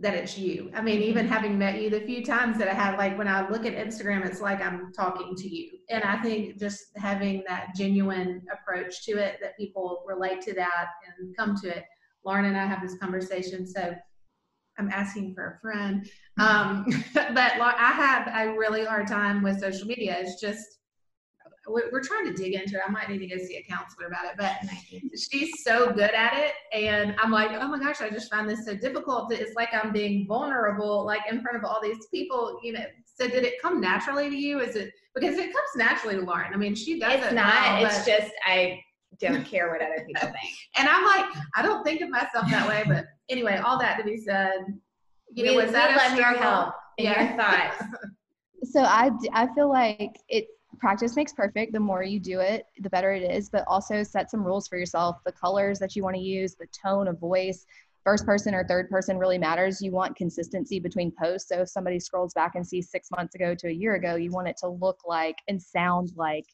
that 0.01 0.15
it's 0.15 0.37
you 0.37 0.71
i 0.75 0.83
mean 0.83 1.01
even 1.01 1.25
mm-hmm. 1.25 1.33
having 1.33 1.57
met 1.57 1.81
you 1.81 1.89
the 1.89 2.01
few 2.01 2.25
times 2.25 2.59
that 2.59 2.67
i 2.67 2.75
had 2.75 2.97
like 2.99 3.17
when 3.17 3.29
i 3.29 3.49
look 3.49 3.65
at 3.65 3.75
instagram 3.75 4.27
it's 4.27 4.41
like 4.41 4.61
i'm 4.61 4.93
talking 4.93 5.37
to 5.37 5.49
you 5.49 5.71
and 5.89 6.03
i 6.03 6.21
think 6.21 6.59
just 6.59 6.87
having 6.97 7.45
that 7.47 7.69
genuine 7.77 8.43
approach 8.53 9.05
to 9.05 9.13
it 9.13 9.39
that 9.41 9.57
people 9.57 10.03
relate 10.07 10.41
to 10.41 10.53
that 10.53 10.89
and 11.19 11.37
come 11.37 11.55
to 11.55 11.69
it 11.69 11.85
lauren 12.25 12.47
and 12.47 12.57
i 12.57 12.67
have 12.67 12.83
this 12.83 12.99
conversation 12.99 13.65
so 13.65 13.95
I'm 14.79 14.91
asking 14.91 15.35
for 15.35 15.57
a 15.57 15.61
friend. 15.61 16.09
Um, 16.39 16.87
but 17.15 17.53
I 17.61 17.93
have 17.95 18.29
a 18.29 18.59
really 18.59 18.85
hard 18.85 19.07
time 19.07 19.43
with 19.43 19.61
social 19.61 19.87
media. 19.87 20.17
It's 20.19 20.41
just 20.41 20.79
we're, 21.67 22.03
trying 22.03 22.27
to 22.27 22.35
dig 22.35 22.55
into 22.55 22.77
it. 22.77 22.83
I 22.87 22.91
might 22.91 23.09
need 23.09 23.19
to 23.19 23.27
go 23.27 23.39
see 23.39 23.57
a 23.57 23.63
counselor 23.63 24.07
about 24.07 24.27
it, 24.27 24.33
but 24.37 24.53
she's 25.19 25.63
so 25.63 25.93
good 25.93 26.11
at 26.11 26.37
it. 26.37 26.53
And 26.73 27.15
I'm 27.19 27.31
like, 27.31 27.51
oh 27.53 27.69
my 27.69 27.79
gosh, 27.79 28.01
I 28.01 28.11
just 28.11 28.31
find 28.31 28.49
this 28.49 28.67
so 28.67 28.77
difficult. 28.77 29.33
It's 29.33 29.55
like 29.55 29.71
I'm 29.73 29.93
being 29.93 30.27
vulnerable, 30.27 31.05
like 31.05 31.23
in 31.31 31.41
front 31.41 31.57
of 31.57 31.65
all 31.65 31.81
these 31.83 32.07
people, 32.13 32.59
you 32.63 32.73
know. 32.73 32.85
So 33.07 33.29
did 33.29 33.45
it 33.45 33.63
come 33.63 33.81
naturally 33.81 34.29
to 34.29 34.37
you? 34.37 34.61
Is 34.61 34.77
it 34.77 34.93
because 35.15 35.37
it 35.37 35.53
comes 35.53 35.71
naturally 35.77 36.17
to 36.17 36.23
Lauren? 36.23 36.53
I 36.53 36.57
mean, 36.57 36.75
she 36.75 36.99
does 36.99 37.15
it's 37.15 37.33
it. 37.33 37.35
not. 37.35 37.81
Well, 37.81 37.87
it's 37.87 38.05
just 38.05 38.33
I 38.45 38.81
don't 39.18 39.44
care 39.44 39.70
what 39.70 39.83
other 39.83 40.05
people 40.07 40.29
think. 40.29 40.55
and 40.77 40.88
I'm 40.88 41.05
like, 41.05 41.42
I 41.55 41.62
don't 41.62 41.85
think 41.85 42.00
of 42.00 42.11
myself 42.11 42.50
that 42.50 42.68
way, 42.68 42.85
but 42.87 43.07
anyway, 43.29 43.61
all 43.64 43.79
that 43.79 43.98
to 43.98 44.05
be 44.05 44.16
said, 44.16 44.64
you 45.33 45.44
we, 45.44 45.50
know, 45.50 45.62
was 45.62 45.72
that 45.72 45.96
love 45.96 46.18
your 46.18 46.35
help 46.35 46.74
and 46.98 47.07
yeah. 47.07 47.29
your 47.29 47.37
thoughts? 47.37 47.85
so 48.72 48.83
I, 48.83 49.11
I 49.33 49.53
feel 49.55 49.68
like 49.68 50.16
it 50.29 50.46
practice 50.79 51.16
makes 51.16 51.33
perfect. 51.33 51.72
The 51.72 51.81
more 51.81 52.03
you 52.03 52.20
do 52.20 52.40
it, 52.40 52.66
the 52.79 52.90
better 52.90 53.12
it 53.12 53.22
is. 53.22 53.48
But 53.48 53.64
also 53.66 54.03
set 54.03 54.31
some 54.31 54.44
rules 54.44 54.68
for 54.68 54.77
yourself. 54.77 55.16
The 55.24 55.33
colors 55.33 55.79
that 55.79 55.96
you 55.96 56.03
want 56.03 56.16
to 56.16 56.22
use, 56.22 56.55
the 56.55 56.66
tone 56.66 57.09
of 57.09 57.18
voice, 57.18 57.64
first 58.05 58.27
person 58.27 58.55
or 58.55 58.64
third 58.64 58.90
person 58.90 59.18
really 59.18 59.38
matters. 59.38 59.81
You 59.81 59.92
want 59.92 60.16
consistency 60.16 60.79
between 60.79 61.11
posts. 61.11 61.48
So 61.48 61.62
if 61.62 61.68
somebody 61.68 61.98
scrolls 61.98 62.35
back 62.35 62.55
and 62.55 62.66
sees 62.66 62.90
six 62.90 63.09
months 63.11 63.35
ago 63.35 63.55
to 63.55 63.68
a 63.68 63.72
year 63.72 63.94
ago, 63.94 64.16
you 64.16 64.31
want 64.31 64.48
it 64.48 64.57
to 64.59 64.68
look 64.68 65.00
like 65.07 65.37
and 65.48 65.61
sound 65.61 66.12
like 66.16 66.46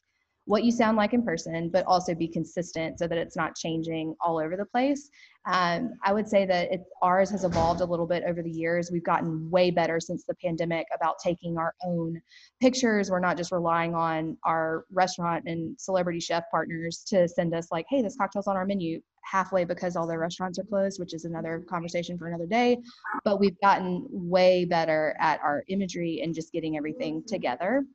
what 0.51 0.65
you 0.65 0.71
sound 0.71 0.97
like 0.97 1.13
in 1.13 1.23
person, 1.23 1.69
but 1.69 1.85
also 1.85 2.13
be 2.13 2.27
consistent 2.27 2.99
so 2.99 3.07
that 3.07 3.17
it's 3.17 3.37
not 3.37 3.55
changing 3.55 4.13
all 4.19 4.37
over 4.37 4.57
the 4.57 4.65
place. 4.65 5.09
Um, 5.45 5.93
I 6.03 6.11
would 6.11 6.27
say 6.27 6.45
that 6.45 6.73
it, 6.73 6.81
ours 7.01 7.29
has 7.29 7.45
evolved 7.45 7.79
a 7.79 7.85
little 7.85 8.05
bit 8.05 8.23
over 8.27 8.43
the 8.43 8.51
years. 8.51 8.89
We've 8.91 9.01
gotten 9.01 9.49
way 9.49 9.71
better 9.71 10.01
since 10.01 10.25
the 10.25 10.35
pandemic 10.43 10.87
about 10.93 11.19
taking 11.23 11.57
our 11.57 11.73
own 11.85 12.21
pictures. 12.59 13.09
We're 13.09 13.21
not 13.21 13.37
just 13.37 13.53
relying 13.53 13.95
on 13.95 14.37
our 14.43 14.83
restaurant 14.91 15.45
and 15.47 15.79
celebrity 15.79 16.19
chef 16.19 16.43
partners 16.51 17.05
to 17.07 17.29
send 17.29 17.55
us 17.55 17.69
like, 17.71 17.85
hey, 17.89 18.01
this 18.01 18.17
cocktail's 18.17 18.47
on 18.47 18.57
our 18.57 18.65
menu 18.65 18.99
halfway 19.23 19.63
because 19.63 19.95
all 19.95 20.05
their 20.05 20.19
restaurants 20.19 20.59
are 20.59 20.65
closed, 20.65 20.99
which 20.99 21.13
is 21.13 21.23
another 21.23 21.63
conversation 21.69 22.17
for 22.17 22.27
another 22.27 22.45
day. 22.45 22.77
But 23.23 23.39
we've 23.39 23.59
gotten 23.61 24.05
way 24.11 24.65
better 24.65 25.15
at 25.17 25.39
our 25.39 25.63
imagery 25.69 26.19
and 26.21 26.35
just 26.35 26.51
getting 26.51 26.75
everything 26.75 27.23
together. 27.25 27.85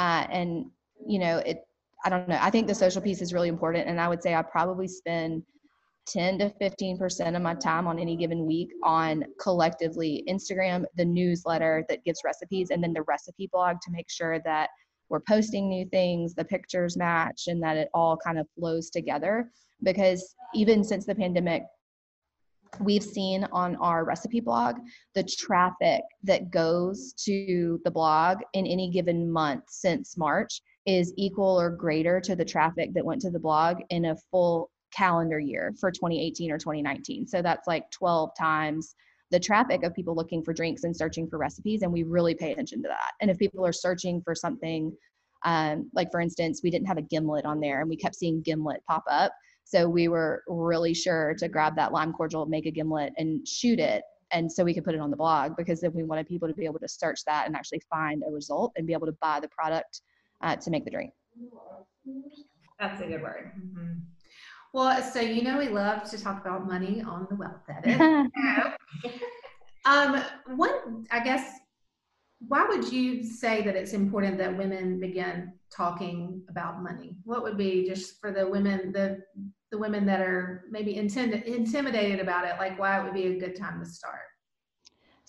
Uh, 0.00 0.26
and 0.28 0.66
you 1.06 1.18
know, 1.18 1.38
it 1.38 1.64
I 2.04 2.08
don't 2.08 2.28
know. 2.28 2.38
I 2.40 2.50
think 2.50 2.66
the 2.66 2.74
social 2.74 3.02
piece 3.02 3.20
is 3.20 3.32
really 3.32 3.48
important. 3.48 3.88
And 3.88 4.00
I 4.00 4.08
would 4.08 4.22
say 4.22 4.34
I 4.34 4.42
probably 4.42 4.88
spend 4.88 5.42
10 6.06 6.38
to 6.38 6.50
15% 6.60 7.36
of 7.36 7.42
my 7.42 7.54
time 7.54 7.86
on 7.86 7.98
any 7.98 8.16
given 8.16 8.46
week 8.46 8.70
on 8.82 9.24
collectively 9.40 10.24
Instagram, 10.28 10.84
the 10.96 11.04
newsletter 11.04 11.84
that 11.88 12.04
gives 12.04 12.22
recipes, 12.24 12.70
and 12.70 12.82
then 12.82 12.92
the 12.92 13.02
recipe 13.02 13.48
blog 13.52 13.76
to 13.82 13.90
make 13.92 14.10
sure 14.10 14.40
that 14.44 14.70
we're 15.08 15.20
posting 15.20 15.68
new 15.68 15.84
things, 15.86 16.34
the 16.34 16.44
pictures 16.44 16.96
match, 16.96 17.44
and 17.48 17.62
that 17.62 17.76
it 17.76 17.88
all 17.92 18.16
kind 18.16 18.38
of 18.38 18.46
flows 18.58 18.90
together. 18.90 19.50
Because 19.82 20.34
even 20.54 20.82
since 20.84 21.04
the 21.04 21.14
pandemic, 21.14 21.64
we've 22.80 23.02
seen 23.02 23.46
on 23.52 23.76
our 23.76 24.04
recipe 24.04 24.40
blog 24.40 24.76
the 25.14 25.24
traffic 25.24 26.02
that 26.22 26.50
goes 26.50 27.12
to 27.24 27.80
the 27.84 27.90
blog 27.90 28.38
in 28.52 28.66
any 28.66 28.88
given 28.90 29.30
month 29.30 29.64
since 29.68 30.16
March 30.16 30.62
is 30.86 31.12
equal 31.16 31.60
or 31.60 31.70
greater 31.70 32.20
to 32.20 32.34
the 32.34 32.44
traffic 32.44 32.94
that 32.94 33.04
went 33.04 33.20
to 33.22 33.30
the 33.30 33.38
blog 33.38 33.78
in 33.90 34.06
a 34.06 34.16
full 34.30 34.70
calendar 34.92 35.38
year 35.38 35.72
for 35.78 35.90
2018 35.90 36.50
or 36.50 36.58
2019. 36.58 37.26
So 37.26 37.42
that's 37.42 37.66
like 37.66 37.90
12 37.90 38.30
times 38.38 38.94
the 39.30 39.38
traffic 39.38 39.84
of 39.84 39.94
people 39.94 40.14
looking 40.14 40.42
for 40.42 40.52
drinks 40.52 40.84
and 40.84 40.96
searching 40.96 41.28
for 41.28 41.38
recipes. 41.38 41.82
And 41.82 41.92
we 41.92 42.02
really 42.02 42.34
pay 42.34 42.52
attention 42.52 42.82
to 42.82 42.88
that. 42.88 43.12
And 43.20 43.30
if 43.30 43.38
people 43.38 43.64
are 43.64 43.72
searching 43.72 44.20
for 44.22 44.34
something, 44.34 44.92
um, 45.44 45.88
like 45.94 46.10
for 46.10 46.20
instance, 46.20 46.60
we 46.62 46.70
didn't 46.70 46.88
have 46.88 46.98
a 46.98 47.02
gimlet 47.02 47.44
on 47.44 47.60
there 47.60 47.80
and 47.80 47.88
we 47.88 47.96
kept 47.96 48.16
seeing 48.16 48.42
gimlet 48.42 48.82
pop 48.88 49.04
up. 49.08 49.32
So 49.64 49.88
we 49.88 50.08
were 50.08 50.42
really 50.48 50.94
sure 50.94 51.34
to 51.38 51.48
grab 51.48 51.76
that 51.76 51.92
lime 51.92 52.12
cordial, 52.12 52.44
make 52.46 52.66
a 52.66 52.72
gimlet, 52.72 53.12
and 53.18 53.46
shoot 53.46 53.78
it. 53.78 54.02
And 54.32 54.50
so 54.50 54.64
we 54.64 54.74
could 54.74 54.84
put 54.84 54.94
it 54.94 55.00
on 55.00 55.10
the 55.10 55.16
blog 55.16 55.56
because 55.56 55.80
then 55.80 55.92
we 55.94 56.02
wanted 56.02 56.26
people 56.26 56.48
to 56.48 56.54
be 56.54 56.64
able 56.64 56.80
to 56.80 56.88
search 56.88 57.24
that 57.26 57.46
and 57.46 57.54
actually 57.54 57.82
find 57.88 58.22
a 58.26 58.32
result 58.32 58.72
and 58.76 58.86
be 58.86 58.92
able 58.92 59.06
to 59.06 59.16
buy 59.20 59.38
the 59.40 59.48
product 59.48 60.02
uh, 60.40 60.56
to 60.56 60.70
make 60.70 60.84
the 60.84 60.90
drink. 60.90 61.12
That's 62.78 63.00
a 63.00 63.06
good 63.06 63.22
word. 63.22 63.52
Mm-hmm. 63.58 63.98
Well, 64.72 65.02
so 65.02 65.20
you 65.20 65.42
know 65.42 65.58
we 65.58 65.68
love 65.68 66.08
to 66.10 66.18
talk 66.18 66.40
about 66.40 66.66
money 66.66 67.02
on 67.02 67.26
the 67.28 67.36
Wealth 67.36 67.62
Edit. 67.68 68.00
um, 69.84 70.22
one, 70.56 71.06
I 71.10 71.20
guess, 71.24 71.58
why 72.46 72.66
would 72.68 72.90
you 72.92 73.24
say 73.24 73.62
that 73.62 73.74
it's 73.74 73.92
important 73.92 74.38
that 74.38 74.56
women 74.56 75.00
begin 75.00 75.52
talking 75.74 76.42
about 76.48 76.82
money? 76.82 77.16
What 77.24 77.42
would 77.42 77.58
be 77.58 77.86
just 77.86 78.20
for 78.20 78.32
the 78.32 78.48
women, 78.48 78.92
the 78.92 79.18
the 79.70 79.78
women 79.78 80.04
that 80.06 80.20
are 80.20 80.64
maybe 80.70 80.96
intend, 80.96 81.32
intimidated 81.32 82.18
about 82.18 82.44
it, 82.44 82.54
like 82.58 82.78
why 82.78 82.98
it 82.98 83.04
would 83.04 83.14
be 83.14 83.26
a 83.26 83.38
good 83.38 83.56
time 83.56 83.78
to 83.80 83.88
start? 83.88 84.29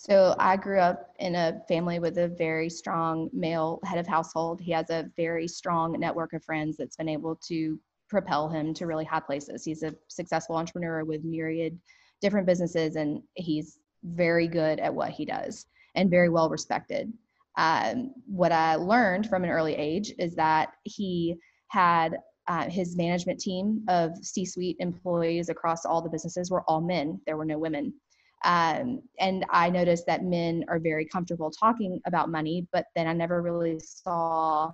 So 0.03 0.33
I 0.39 0.57
grew 0.57 0.79
up 0.79 1.13
in 1.19 1.35
a 1.35 1.61
family 1.67 1.99
with 1.99 2.17
a 2.17 2.27
very 2.27 2.71
strong 2.71 3.29
male 3.33 3.79
head 3.85 3.99
of 3.99 4.07
household. 4.07 4.59
He 4.59 4.71
has 4.71 4.89
a 4.89 5.11
very 5.15 5.47
strong 5.47 5.95
network 5.99 6.33
of 6.33 6.43
friends 6.43 6.75
that's 6.75 6.95
been 6.95 7.07
able 7.07 7.35
to 7.49 7.79
propel 8.09 8.49
him 8.49 8.73
to 8.73 8.87
really 8.87 9.05
high 9.05 9.19
places. 9.19 9.63
He's 9.63 9.83
a 9.83 9.93
successful 10.07 10.55
entrepreneur 10.55 11.03
with 11.03 11.23
myriad 11.23 11.77
different 12.19 12.47
businesses, 12.47 12.95
and 12.95 13.21
he's 13.35 13.77
very 14.03 14.47
good 14.47 14.79
at 14.79 14.91
what 14.91 15.11
he 15.11 15.23
does 15.23 15.67
and 15.93 16.09
very 16.09 16.29
well 16.29 16.49
respected. 16.49 17.13
Um, 17.59 18.15
what 18.25 18.51
I 18.51 18.77
learned 18.77 19.29
from 19.29 19.43
an 19.43 19.51
early 19.51 19.75
age 19.75 20.13
is 20.17 20.33
that 20.33 20.71
he 20.83 21.35
had 21.67 22.17
uh, 22.47 22.67
his 22.67 22.97
management 22.97 23.39
team 23.39 23.85
of 23.87 24.17
C 24.17 24.45
suite 24.45 24.77
employees 24.79 25.49
across 25.49 25.85
all 25.85 26.01
the 26.01 26.09
businesses 26.09 26.49
were 26.49 26.63
all 26.63 26.81
men, 26.81 27.21
there 27.27 27.37
were 27.37 27.45
no 27.45 27.59
women. 27.59 27.93
Um, 28.43 29.01
and 29.19 29.45
I 29.49 29.69
noticed 29.69 30.05
that 30.07 30.23
men 30.23 30.65
are 30.67 30.79
very 30.79 31.05
comfortable 31.05 31.51
talking 31.51 31.99
about 32.05 32.29
money, 32.29 32.67
but 32.71 32.85
then 32.95 33.07
I 33.07 33.13
never 33.13 33.41
really 33.41 33.79
saw 33.79 34.71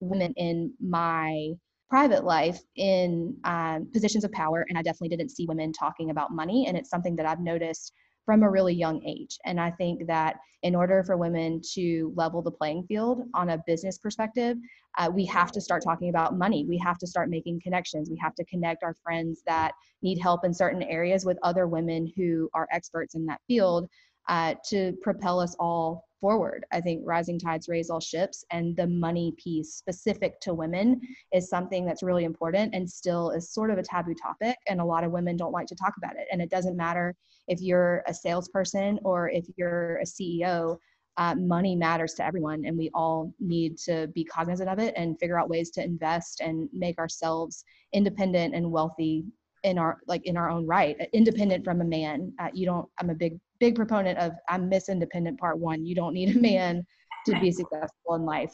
women 0.00 0.32
in 0.36 0.72
my 0.80 1.50
private 1.90 2.24
life 2.24 2.58
in 2.76 3.36
um, 3.44 3.88
positions 3.92 4.24
of 4.24 4.32
power. 4.32 4.64
And 4.68 4.78
I 4.78 4.82
definitely 4.82 5.14
didn't 5.14 5.30
see 5.30 5.46
women 5.46 5.72
talking 5.72 6.10
about 6.10 6.32
money. 6.32 6.66
And 6.66 6.76
it's 6.76 6.88
something 6.88 7.16
that 7.16 7.26
I've 7.26 7.40
noticed 7.40 7.92
from 8.24 8.42
a 8.42 8.50
really 8.50 8.74
young 8.74 9.02
age. 9.04 9.38
And 9.44 9.60
I 9.60 9.70
think 9.72 10.06
that 10.06 10.36
in 10.62 10.74
order 10.74 11.02
for 11.02 11.16
women 11.16 11.60
to 11.74 12.12
level 12.16 12.40
the 12.40 12.50
playing 12.50 12.84
field 12.84 13.22
on 13.34 13.50
a 13.50 13.62
business 13.66 13.98
perspective, 13.98 14.56
uh, 14.98 15.10
we 15.12 15.24
have 15.26 15.50
to 15.52 15.60
start 15.60 15.82
talking 15.82 16.08
about 16.08 16.38
money. 16.38 16.64
We 16.68 16.78
have 16.78 16.98
to 16.98 17.06
start 17.06 17.30
making 17.30 17.60
connections. 17.62 18.10
We 18.10 18.18
have 18.18 18.34
to 18.36 18.44
connect 18.44 18.84
our 18.84 18.94
friends 19.02 19.42
that 19.46 19.72
need 20.02 20.18
help 20.18 20.44
in 20.44 20.54
certain 20.54 20.82
areas 20.82 21.24
with 21.24 21.38
other 21.42 21.66
women 21.66 22.12
who 22.16 22.48
are 22.54 22.68
experts 22.70 23.14
in 23.14 23.26
that 23.26 23.40
field 23.48 23.88
uh, 24.28 24.54
to 24.68 24.92
propel 25.02 25.40
us 25.40 25.56
all 25.58 26.04
forward. 26.22 26.64
I 26.72 26.80
think 26.80 27.02
rising 27.04 27.38
tides 27.38 27.68
raise 27.68 27.90
all 27.90 28.00
ships, 28.00 28.44
and 28.50 28.76
the 28.76 28.86
money 28.86 29.34
piece 29.36 29.74
specific 29.74 30.40
to 30.40 30.54
women 30.54 31.00
is 31.34 31.50
something 31.50 31.84
that's 31.84 32.02
really 32.02 32.24
important 32.24 32.74
and 32.74 32.88
still 32.88 33.32
is 33.32 33.52
sort 33.52 33.70
of 33.70 33.76
a 33.76 33.82
taboo 33.82 34.14
topic. 34.14 34.56
And 34.68 34.80
a 34.80 34.84
lot 34.84 35.04
of 35.04 35.10
women 35.10 35.36
don't 35.36 35.52
like 35.52 35.66
to 35.66 35.74
talk 35.74 35.94
about 35.98 36.16
it. 36.16 36.28
And 36.32 36.40
it 36.40 36.48
doesn't 36.48 36.76
matter 36.76 37.14
if 37.48 37.60
you're 37.60 38.04
a 38.06 38.14
salesperson 38.14 39.00
or 39.04 39.28
if 39.28 39.44
you're 39.56 39.96
a 39.96 40.04
CEO. 40.04 40.78
Uh, 41.18 41.34
money 41.34 41.76
matters 41.76 42.14
to 42.14 42.24
everyone, 42.24 42.64
and 42.64 42.78
we 42.78 42.88
all 42.94 43.34
need 43.38 43.76
to 43.76 44.06
be 44.14 44.24
cognizant 44.24 44.70
of 44.70 44.78
it 44.78 44.94
and 44.96 45.18
figure 45.18 45.38
out 45.38 45.50
ways 45.50 45.70
to 45.70 45.84
invest 45.84 46.40
and 46.40 46.70
make 46.72 46.96
ourselves 46.98 47.64
independent 47.92 48.54
and 48.54 48.70
wealthy 48.70 49.26
in 49.64 49.78
our 49.78 49.98
like 50.06 50.24
in 50.24 50.36
our 50.36 50.50
own 50.50 50.66
right 50.66 50.96
independent 51.12 51.64
from 51.64 51.80
a 51.80 51.84
man 51.84 52.32
uh, 52.40 52.48
you 52.52 52.66
don't 52.66 52.88
i'm 52.98 53.10
a 53.10 53.14
big 53.14 53.38
big 53.62 53.76
proponent 53.76 54.18
of 54.18 54.32
i'm 54.48 54.68
miss 54.68 54.88
independent 54.88 55.38
part 55.38 55.56
one. 55.56 55.86
You 55.86 55.94
don't 55.94 56.14
need 56.14 56.36
a 56.36 56.40
man 56.40 56.84
to 57.26 57.38
be 57.38 57.52
successful 57.52 58.16
in 58.16 58.26
life. 58.26 58.52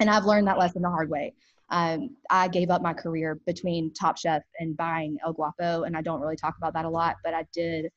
And 0.00 0.10
i've 0.10 0.24
learned 0.24 0.48
that 0.48 0.58
lesson 0.58 0.82
the 0.82 0.90
hard 0.90 1.08
way. 1.08 1.32
Um, 1.70 2.16
i 2.28 2.48
gave 2.48 2.70
up 2.70 2.82
my 2.82 2.92
career 2.92 3.38
between 3.46 3.92
top 3.92 4.18
chef 4.18 4.42
and 4.58 4.76
buying 4.76 5.16
el 5.24 5.32
guapo 5.32 5.84
and 5.84 5.96
i 5.96 6.02
don't 6.02 6.20
really 6.20 6.34
talk 6.34 6.56
about 6.58 6.74
that 6.74 6.84
a 6.84 6.88
lot 6.88 7.16
but 7.24 7.34
i 7.34 7.44
did. 7.54 7.88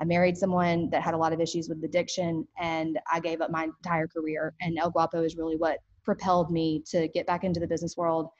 I 0.00 0.04
married 0.04 0.36
someone 0.36 0.90
that 0.90 1.02
had 1.02 1.14
a 1.14 1.18
lot 1.18 1.32
of 1.34 1.40
issues 1.40 1.68
with 1.68 1.84
addiction 1.84 2.48
and 2.58 2.98
i 3.12 3.20
gave 3.20 3.42
up 3.42 3.50
my 3.50 3.64
entire 3.64 4.08
career. 4.08 4.54
And 4.62 4.78
el 4.78 4.90
guapo 4.90 5.22
is 5.22 5.36
really 5.36 5.56
what 5.56 5.78
propelled 6.02 6.50
me 6.50 6.82
to 6.92 7.08
get 7.08 7.26
back 7.26 7.44
into 7.44 7.60
the 7.60 7.66
business 7.66 7.94
world 7.96 8.30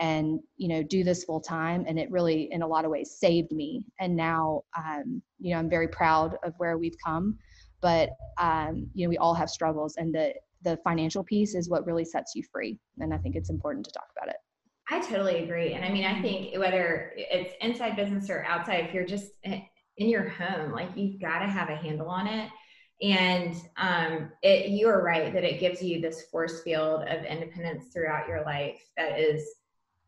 and 0.00 0.40
you 0.56 0.68
know 0.68 0.82
do 0.82 1.04
this 1.04 1.24
full 1.24 1.40
time 1.40 1.84
and 1.86 1.98
it 1.98 2.10
really 2.10 2.48
in 2.52 2.62
a 2.62 2.66
lot 2.66 2.84
of 2.84 2.90
ways 2.90 3.16
saved 3.18 3.52
me. 3.52 3.84
And 4.00 4.16
now 4.16 4.62
um, 4.76 5.22
you 5.44 5.52
know 5.52 5.58
i'm 5.58 5.68
very 5.68 5.88
proud 5.88 6.36
of 6.42 6.54
where 6.56 6.78
we've 6.78 6.96
come 7.04 7.38
but 7.80 8.10
um, 8.38 8.88
you 8.94 9.04
know 9.04 9.10
we 9.10 9.18
all 9.18 9.34
have 9.34 9.50
struggles 9.50 9.96
and 9.96 10.12
the 10.12 10.34
the 10.62 10.78
financial 10.82 11.22
piece 11.22 11.54
is 11.54 11.68
what 11.68 11.86
really 11.86 12.04
sets 12.04 12.32
you 12.34 12.42
free 12.50 12.78
and 12.98 13.12
i 13.12 13.18
think 13.18 13.36
it's 13.36 13.50
important 13.50 13.84
to 13.84 13.92
talk 13.92 14.08
about 14.16 14.28
it. 14.28 14.36
I 14.90 15.00
totally 15.00 15.44
agree 15.44 15.74
and 15.74 15.84
i 15.84 15.90
mean 15.90 16.04
i 16.04 16.20
think 16.20 16.58
whether 16.58 17.12
it's 17.16 17.54
inside 17.60 17.96
business 17.96 18.30
or 18.30 18.44
outside 18.44 18.86
if 18.86 18.94
you're 18.94 19.06
just 19.06 19.32
in 19.44 20.08
your 20.08 20.28
home 20.28 20.72
like 20.72 20.90
you've 20.96 21.20
got 21.20 21.40
to 21.40 21.46
have 21.46 21.68
a 21.68 21.76
handle 21.76 22.08
on 22.08 22.26
it 22.26 22.50
and 23.02 23.56
um, 23.76 24.30
it, 24.42 24.68
you 24.68 24.88
are 24.88 25.02
right 25.02 25.32
that 25.32 25.42
it 25.42 25.58
gives 25.58 25.82
you 25.82 26.00
this 26.00 26.22
force 26.30 26.62
field 26.62 27.02
of 27.02 27.24
independence 27.24 27.92
throughout 27.92 28.28
your 28.28 28.44
life 28.44 28.80
that 28.96 29.18
is 29.18 29.46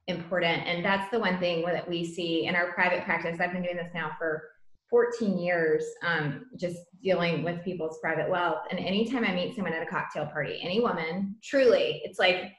important. 0.08 0.66
And 0.66 0.84
that's 0.84 1.10
the 1.10 1.18
one 1.18 1.38
thing 1.38 1.64
that 1.64 1.88
we 1.88 2.04
see 2.04 2.46
in 2.46 2.54
our 2.54 2.72
private 2.72 3.04
practice. 3.04 3.40
I've 3.40 3.52
been 3.52 3.62
doing 3.62 3.76
this 3.76 3.90
now 3.94 4.12
for 4.18 4.42
14 4.90 5.38
years, 5.38 5.84
um, 6.02 6.46
just 6.56 6.78
dealing 7.02 7.42
with 7.42 7.64
people's 7.64 7.98
private 8.00 8.30
wealth. 8.30 8.60
And 8.70 8.78
anytime 8.78 9.24
I 9.24 9.32
meet 9.32 9.56
someone 9.56 9.72
at 9.72 9.82
a 9.82 9.90
cocktail 9.90 10.26
party, 10.26 10.60
any 10.62 10.80
woman, 10.80 11.36
truly, 11.42 12.02
it's 12.04 12.18
like 12.18 12.52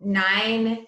nine 0.00 0.84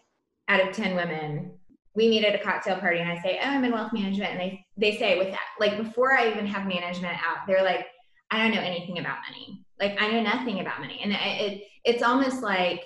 out 0.48 0.66
of 0.66 0.74
10 0.74 0.96
women. 0.96 1.52
We 1.94 2.08
meet 2.08 2.24
at 2.24 2.34
a 2.34 2.42
cocktail 2.42 2.76
party 2.76 2.98
and 2.98 3.10
I 3.10 3.22
say, 3.22 3.38
Oh, 3.40 3.48
I'm 3.48 3.64
in 3.64 3.70
wealth 3.70 3.92
management. 3.92 4.32
And 4.32 4.40
they, 4.40 4.64
they 4.76 4.96
say, 4.96 5.18
with 5.18 5.30
that, 5.30 5.40
like 5.60 5.76
before 5.76 6.12
I 6.14 6.30
even 6.30 6.46
have 6.46 6.66
management 6.66 7.14
out, 7.14 7.46
they're 7.46 7.62
like, 7.62 7.86
I 8.30 8.38
don't 8.38 8.54
know 8.54 8.62
anything 8.62 8.98
about 8.98 9.18
money. 9.28 9.64
Like 9.78 10.00
I 10.00 10.10
know 10.10 10.22
nothing 10.22 10.60
about 10.60 10.80
money. 10.80 11.00
And 11.02 11.12
it, 11.12 11.52
it 11.52 11.62
it's 11.84 12.02
almost 12.02 12.42
like 12.42 12.82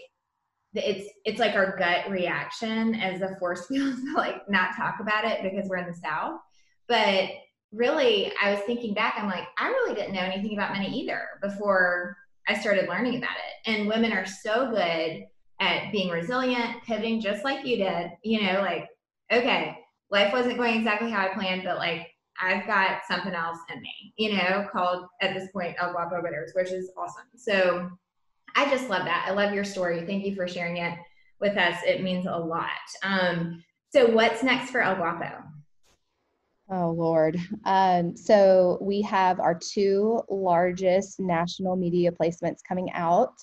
it's 0.76 1.10
it's 1.24 1.40
like 1.40 1.54
our 1.54 1.76
gut 1.76 2.10
reaction 2.10 2.94
as 2.96 3.22
a 3.22 3.36
force 3.38 3.66
field 3.68 3.96
to 3.96 4.12
like 4.14 4.48
not 4.48 4.76
talk 4.76 4.96
about 5.00 5.24
it 5.24 5.42
because 5.42 5.68
we're 5.68 5.78
in 5.78 5.88
the 5.88 5.94
South. 5.94 6.40
But 6.88 7.30
really, 7.72 8.32
I 8.42 8.52
was 8.52 8.60
thinking 8.60 8.94
back, 8.94 9.14
I'm 9.16 9.26
like, 9.26 9.46
I 9.58 9.68
really 9.68 9.94
didn't 9.94 10.14
know 10.14 10.20
anything 10.20 10.56
about 10.56 10.74
money 10.74 10.88
either 11.00 11.22
before 11.42 12.16
I 12.48 12.54
started 12.54 12.88
learning 12.88 13.16
about 13.16 13.36
it. 13.36 13.70
And 13.70 13.88
women 13.88 14.12
are 14.12 14.26
so 14.26 14.70
good 14.70 15.24
at 15.60 15.90
being 15.90 16.10
resilient, 16.10 16.82
pivoting 16.84 17.20
just 17.20 17.44
like 17.44 17.66
you 17.66 17.78
did, 17.78 18.10
you 18.22 18.42
know, 18.42 18.60
like, 18.60 18.88
okay, 19.32 19.78
life 20.10 20.32
wasn't 20.32 20.58
going 20.58 20.76
exactly 20.76 21.10
how 21.10 21.26
I 21.26 21.34
planned, 21.34 21.64
but 21.64 21.78
like 21.78 22.08
I've 22.40 22.66
got 22.66 23.00
something 23.08 23.34
else 23.34 23.58
in 23.74 23.80
me, 23.80 24.12
you 24.16 24.36
know, 24.36 24.68
called 24.70 25.06
at 25.20 25.34
this 25.34 25.48
point 25.52 25.76
El 25.80 25.92
Guapo 25.92 26.22
Bitters, 26.22 26.52
which 26.54 26.70
is 26.70 26.92
awesome. 26.96 27.24
So 27.36 27.90
I 28.56 28.68
just 28.70 28.88
love 28.88 29.04
that. 29.04 29.26
I 29.28 29.32
love 29.32 29.52
your 29.52 29.64
story. 29.64 30.04
Thank 30.06 30.24
you 30.24 30.34
for 30.34 30.48
sharing 30.48 30.78
it 30.78 30.98
with 31.40 31.58
us. 31.58 31.76
It 31.86 32.02
means 32.02 32.26
a 32.26 32.36
lot. 32.36 32.70
Um, 33.02 33.62
so 33.90 34.06
what's 34.06 34.42
next 34.42 34.70
for 34.70 34.80
El 34.80 34.96
Guapo? 34.96 35.42
Oh, 36.70 36.90
Lord. 36.90 37.38
Um, 37.64 38.16
so 38.16 38.78
we 38.80 39.02
have 39.02 39.38
our 39.38 39.54
two 39.54 40.22
largest 40.28 41.20
national 41.20 41.76
media 41.76 42.10
placements 42.10 42.58
coming 42.66 42.90
out. 42.92 43.34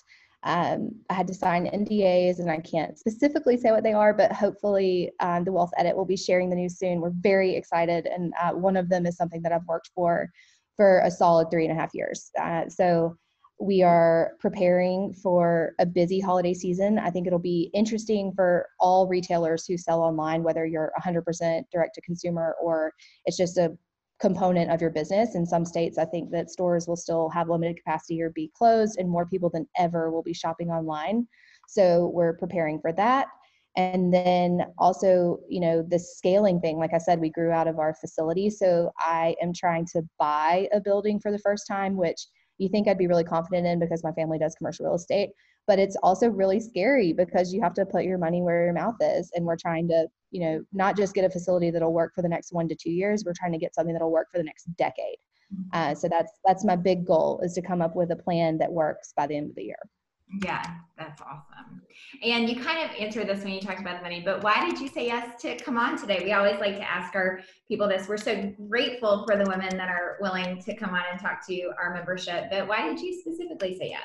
Um, 0.42 0.90
I 1.08 1.14
had 1.14 1.26
to 1.28 1.34
sign 1.34 1.66
NDAs 1.66 2.38
and 2.38 2.50
I 2.50 2.58
can't 2.58 2.98
specifically 2.98 3.56
say 3.56 3.70
what 3.70 3.82
they 3.82 3.94
are, 3.94 4.12
but 4.12 4.30
hopefully 4.30 5.10
um, 5.20 5.44
the 5.44 5.52
Wealth 5.52 5.70
Edit 5.78 5.96
will 5.96 6.04
be 6.04 6.18
sharing 6.18 6.50
the 6.50 6.56
news 6.56 6.76
soon. 6.76 7.00
We're 7.00 7.14
very 7.20 7.54
excited. 7.54 8.06
And 8.06 8.34
uh, 8.38 8.50
one 8.50 8.76
of 8.76 8.90
them 8.90 9.06
is 9.06 9.16
something 9.16 9.40
that 9.42 9.52
I've 9.52 9.66
worked 9.66 9.90
for 9.94 10.28
for 10.76 10.98
a 11.04 11.10
solid 11.10 11.50
three 11.50 11.64
and 11.64 11.72
a 11.72 11.80
half 11.80 11.94
years. 11.94 12.30
Uh, 12.38 12.68
so 12.68 13.16
we 13.60 13.82
are 13.82 14.32
preparing 14.40 15.14
for 15.14 15.74
a 15.78 15.86
busy 15.86 16.20
holiday 16.20 16.54
season. 16.54 16.98
I 16.98 17.10
think 17.10 17.26
it'll 17.26 17.38
be 17.38 17.70
interesting 17.72 18.32
for 18.34 18.68
all 18.80 19.06
retailers 19.06 19.64
who 19.66 19.78
sell 19.78 20.00
online, 20.00 20.42
whether 20.42 20.66
you're 20.66 20.92
100% 21.02 21.62
direct 21.72 21.94
to 21.94 22.00
consumer 22.02 22.56
or 22.60 22.92
it's 23.26 23.36
just 23.36 23.56
a 23.56 23.76
component 24.20 24.70
of 24.70 24.80
your 24.80 24.90
business. 24.90 25.34
In 25.34 25.46
some 25.46 25.64
states, 25.64 25.98
I 25.98 26.04
think 26.04 26.30
that 26.30 26.50
stores 26.50 26.86
will 26.88 26.96
still 26.96 27.28
have 27.30 27.48
limited 27.48 27.76
capacity 27.76 28.20
or 28.22 28.30
be 28.30 28.50
closed, 28.56 28.98
and 28.98 29.08
more 29.08 29.26
people 29.26 29.50
than 29.50 29.66
ever 29.78 30.10
will 30.10 30.22
be 30.22 30.34
shopping 30.34 30.70
online. 30.70 31.26
So 31.68 32.10
we're 32.14 32.36
preparing 32.36 32.80
for 32.80 32.92
that. 32.92 33.28
And 33.76 34.14
then 34.14 34.66
also, 34.78 35.40
you 35.48 35.60
know, 35.60 35.82
the 35.82 35.98
scaling 35.98 36.60
thing, 36.60 36.78
like 36.78 36.94
I 36.94 36.98
said, 36.98 37.20
we 37.20 37.30
grew 37.30 37.50
out 37.50 37.66
of 37.66 37.80
our 37.80 37.94
facility. 37.94 38.48
So 38.48 38.92
I 38.98 39.34
am 39.42 39.52
trying 39.52 39.86
to 39.92 40.02
buy 40.18 40.68
a 40.72 40.80
building 40.80 41.18
for 41.18 41.32
the 41.32 41.40
first 41.40 41.66
time, 41.66 41.96
which 41.96 42.24
you 42.58 42.68
think 42.68 42.88
I'd 42.88 42.98
be 42.98 43.06
really 43.06 43.24
confident 43.24 43.66
in 43.66 43.78
because 43.78 44.04
my 44.04 44.12
family 44.12 44.38
does 44.38 44.54
commercial 44.54 44.86
real 44.86 44.94
estate. 44.94 45.30
But 45.66 45.78
it's 45.78 45.96
also 46.02 46.28
really 46.28 46.60
scary 46.60 47.12
because 47.12 47.52
you 47.52 47.62
have 47.62 47.74
to 47.74 47.86
put 47.86 48.04
your 48.04 48.18
money 48.18 48.42
where 48.42 48.64
your 48.64 48.74
mouth 48.74 48.96
is. 49.00 49.30
And 49.34 49.46
we're 49.46 49.56
trying 49.56 49.88
to, 49.88 50.06
you 50.30 50.40
know, 50.40 50.62
not 50.72 50.96
just 50.96 51.14
get 51.14 51.24
a 51.24 51.30
facility 51.30 51.70
that'll 51.70 51.92
work 51.92 52.14
for 52.14 52.22
the 52.22 52.28
next 52.28 52.52
one 52.52 52.68
to 52.68 52.74
two 52.74 52.90
years, 52.90 53.24
we're 53.24 53.32
trying 53.38 53.52
to 53.52 53.58
get 53.58 53.74
something 53.74 53.94
that'll 53.94 54.12
work 54.12 54.28
for 54.30 54.38
the 54.38 54.44
next 54.44 54.64
decade. 54.76 55.16
Mm-hmm. 55.52 55.68
Uh, 55.72 55.94
so 55.94 56.08
that's 56.08 56.32
that's 56.44 56.64
my 56.64 56.76
big 56.76 57.06
goal 57.06 57.40
is 57.42 57.54
to 57.54 57.62
come 57.62 57.80
up 57.80 57.96
with 57.96 58.10
a 58.10 58.16
plan 58.16 58.58
that 58.58 58.70
works 58.70 59.12
by 59.16 59.26
the 59.26 59.36
end 59.36 59.50
of 59.50 59.56
the 59.56 59.64
year. 59.64 59.78
Yeah, 60.42 60.64
that's 60.98 61.20
awesome. 61.20 61.82
And 62.22 62.48
you 62.48 62.60
kind 62.60 62.82
of 62.82 62.96
answered 62.96 63.28
this 63.28 63.44
when 63.44 63.52
you 63.52 63.60
talked 63.60 63.80
about 63.80 63.98
the 63.98 64.02
money, 64.02 64.22
but 64.24 64.42
why 64.42 64.68
did 64.68 64.80
you 64.80 64.88
say 64.88 65.06
yes 65.06 65.40
to 65.42 65.56
come 65.58 65.76
on 65.76 65.98
today? 65.98 66.22
We 66.24 66.32
always 66.32 66.58
like 66.58 66.76
to 66.76 66.90
ask 66.90 67.14
our 67.14 67.40
people 67.68 67.86
this. 67.88 68.08
We're 68.08 68.16
so 68.16 68.52
grateful 68.68 69.24
for 69.26 69.36
the 69.36 69.44
women 69.48 69.76
that 69.76 69.88
are 69.88 70.16
willing 70.20 70.62
to 70.62 70.74
come 70.74 70.94
on 70.94 71.02
and 71.10 71.20
talk 71.20 71.46
to 71.48 71.70
our 71.78 71.94
membership, 71.94 72.46
but 72.50 72.66
why 72.66 72.88
did 72.88 73.00
you 73.00 73.20
specifically 73.20 73.78
say 73.78 73.90
yes? 73.90 74.02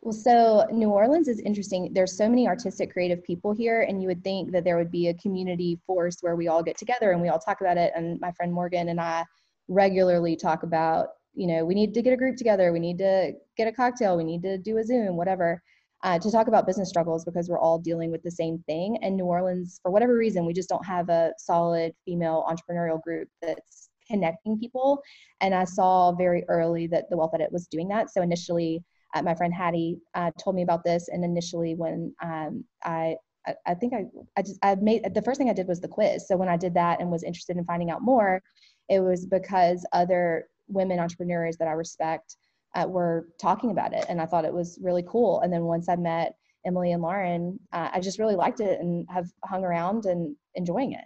Well, 0.00 0.12
so 0.12 0.66
New 0.70 0.90
Orleans 0.90 1.26
is 1.26 1.40
interesting. 1.40 1.92
There's 1.92 2.16
so 2.16 2.28
many 2.28 2.46
artistic, 2.46 2.92
creative 2.92 3.24
people 3.24 3.52
here, 3.52 3.82
and 3.82 4.00
you 4.00 4.08
would 4.08 4.22
think 4.22 4.52
that 4.52 4.62
there 4.62 4.76
would 4.76 4.90
be 4.90 5.08
a 5.08 5.14
community 5.14 5.80
force 5.86 6.18
where 6.20 6.36
we 6.36 6.48
all 6.48 6.62
get 6.62 6.78
together 6.78 7.10
and 7.10 7.20
we 7.20 7.28
all 7.28 7.40
talk 7.40 7.60
about 7.60 7.76
it. 7.76 7.92
And 7.96 8.20
my 8.20 8.30
friend 8.32 8.52
Morgan 8.52 8.88
and 8.88 9.00
I 9.00 9.24
regularly 9.68 10.36
talk 10.36 10.62
about 10.62 11.08
you 11.36 11.46
know, 11.46 11.64
we 11.64 11.74
need 11.74 11.94
to 11.94 12.02
get 12.02 12.12
a 12.12 12.16
group 12.16 12.36
together, 12.36 12.72
we 12.72 12.80
need 12.80 12.98
to 12.98 13.32
get 13.56 13.68
a 13.68 13.72
cocktail, 13.72 14.16
we 14.16 14.24
need 14.24 14.42
to 14.42 14.58
do 14.58 14.78
a 14.78 14.84
Zoom, 14.84 15.16
whatever, 15.16 15.62
uh, 16.02 16.18
to 16.18 16.30
talk 16.30 16.48
about 16.48 16.66
business 16.66 16.88
struggles 16.88 17.24
because 17.24 17.48
we're 17.48 17.60
all 17.60 17.78
dealing 17.78 18.10
with 18.10 18.22
the 18.22 18.30
same 18.30 18.62
thing. 18.66 18.98
And 19.02 19.16
New 19.16 19.26
Orleans, 19.26 19.78
for 19.82 19.90
whatever 19.90 20.16
reason, 20.16 20.46
we 20.46 20.52
just 20.52 20.68
don't 20.68 20.84
have 20.84 21.08
a 21.08 21.32
solid 21.38 21.92
female 22.04 22.44
entrepreneurial 22.48 23.02
group 23.02 23.28
that's 23.42 23.90
connecting 24.08 24.58
people. 24.58 25.02
And 25.40 25.54
I 25.54 25.64
saw 25.64 26.12
very 26.12 26.44
early 26.48 26.86
that 26.88 27.10
the 27.10 27.16
Wealth 27.16 27.32
Edit 27.34 27.52
was 27.52 27.66
doing 27.66 27.88
that. 27.88 28.10
So 28.10 28.22
initially, 28.22 28.82
uh, 29.14 29.22
my 29.22 29.34
friend 29.34 29.52
Hattie 29.52 29.98
uh, 30.14 30.30
told 30.42 30.56
me 30.56 30.62
about 30.62 30.84
this, 30.84 31.08
and 31.08 31.24
initially 31.24 31.74
when 31.74 32.14
um, 32.22 32.64
I 32.84 33.16
I, 33.64 33.74
think 33.74 33.94
I, 33.94 34.06
I 34.36 34.42
just 34.42 34.58
I 34.62 34.74
made 34.74 35.14
the 35.14 35.22
first 35.22 35.38
thing 35.38 35.48
I 35.48 35.52
did 35.52 35.68
was 35.68 35.80
the 35.80 35.88
quiz. 35.88 36.26
So 36.26 36.36
when 36.36 36.48
I 36.48 36.56
did 36.56 36.74
that 36.74 37.00
and 37.00 37.10
was 37.10 37.22
interested 37.22 37.56
in 37.56 37.64
finding 37.64 37.90
out 37.90 38.02
more, 38.02 38.42
it 38.88 39.00
was 39.00 39.26
because 39.26 39.86
other 39.92 40.48
women 40.68 40.98
entrepreneurs 40.98 41.56
that 41.58 41.68
I 41.68 41.72
respect 41.72 42.36
uh, 42.74 42.86
were 42.86 43.28
talking 43.40 43.70
about 43.70 43.92
it, 43.92 44.04
and 44.08 44.20
I 44.20 44.26
thought 44.26 44.44
it 44.44 44.52
was 44.52 44.78
really 44.82 45.04
cool. 45.08 45.40
And 45.40 45.52
then 45.52 45.64
once 45.64 45.88
I 45.88 45.96
met 45.96 46.36
Emily 46.66 46.92
and 46.92 47.02
Lauren, 47.02 47.58
uh, 47.72 47.88
I 47.92 48.00
just 48.00 48.18
really 48.18 48.36
liked 48.36 48.60
it 48.60 48.80
and 48.80 49.06
have 49.08 49.26
hung 49.44 49.64
around 49.64 50.06
and 50.06 50.36
enjoying 50.54 50.92
it. 50.92 51.04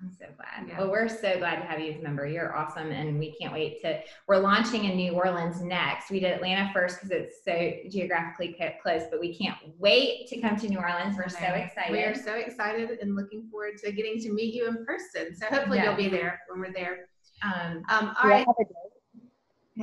I'm 0.00 0.12
so 0.12 0.26
glad. 0.36 0.68
Yeah. 0.68 0.78
Well, 0.78 0.90
we're 0.90 1.08
so 1.08 1.38
glad 1.38 1.56
to 1.56 1.62
have 1.62 1.80
you 1.80 1.92
as 1.92 1.98
a 1.98 2.02
member. 2.02 2.26
You're 2.26 2.56
awesome, 2.56 2.92
and 2.92 3.18
we 3.18 3.34
can't 3.40 3.52
wait 3.52 3.80
to. 3.82 4.00
We're 4.28 4.38
launching 4.38 4.84
in 4.84 4.96
New 4.96 5.12
Orleans 5.12 5.60
next. 5.60 6.10
We 6.10 6.20
did 6.20 6.32
Atlanta 6.32 6.70
first 6.72 6.96
because 6.96 7.10
it's 7.10 7.44
so 7.44 7.72
geographically 7.90 8.56
close, 8.80 9.02
but 9.10 9.18
we 9.18 9.36
can't 9.36 9.56
wait 9.78 10.28
to 10.28 10.40
come 10.40 10.56
to 10.56 10.68
New 10.68 10.78
Orleans. 10.78 11.16
We're 11.16 11.28
so 11.28 11.38
excited. 11.38 11.90
We 11.90 12.02
are 12.04 12.14
so 12.14 12.34
excited 12.34 12.98
and 13.00 13.16
looking 13.16 13.48
forward 13.50 13.78
to 13.84 13.90
getting 13.90 14.20
to 14.20 14.32
meet 14.32 14.54
you 14.54 14.68
in 14.68 14.84
person. 14.84 15.34
So 15.34 15.46
hopefully 15.46 15.80
you'll 15.82 15.96
be 15.96 16.08
there 16.08 16.40
when 16.48 16.60
we're 16.60 16.72
there. 16.72 17.08
Um, 17.42 17.82
um, 17.88 18.14
all 18.22 18.30
right. 18.30 18.46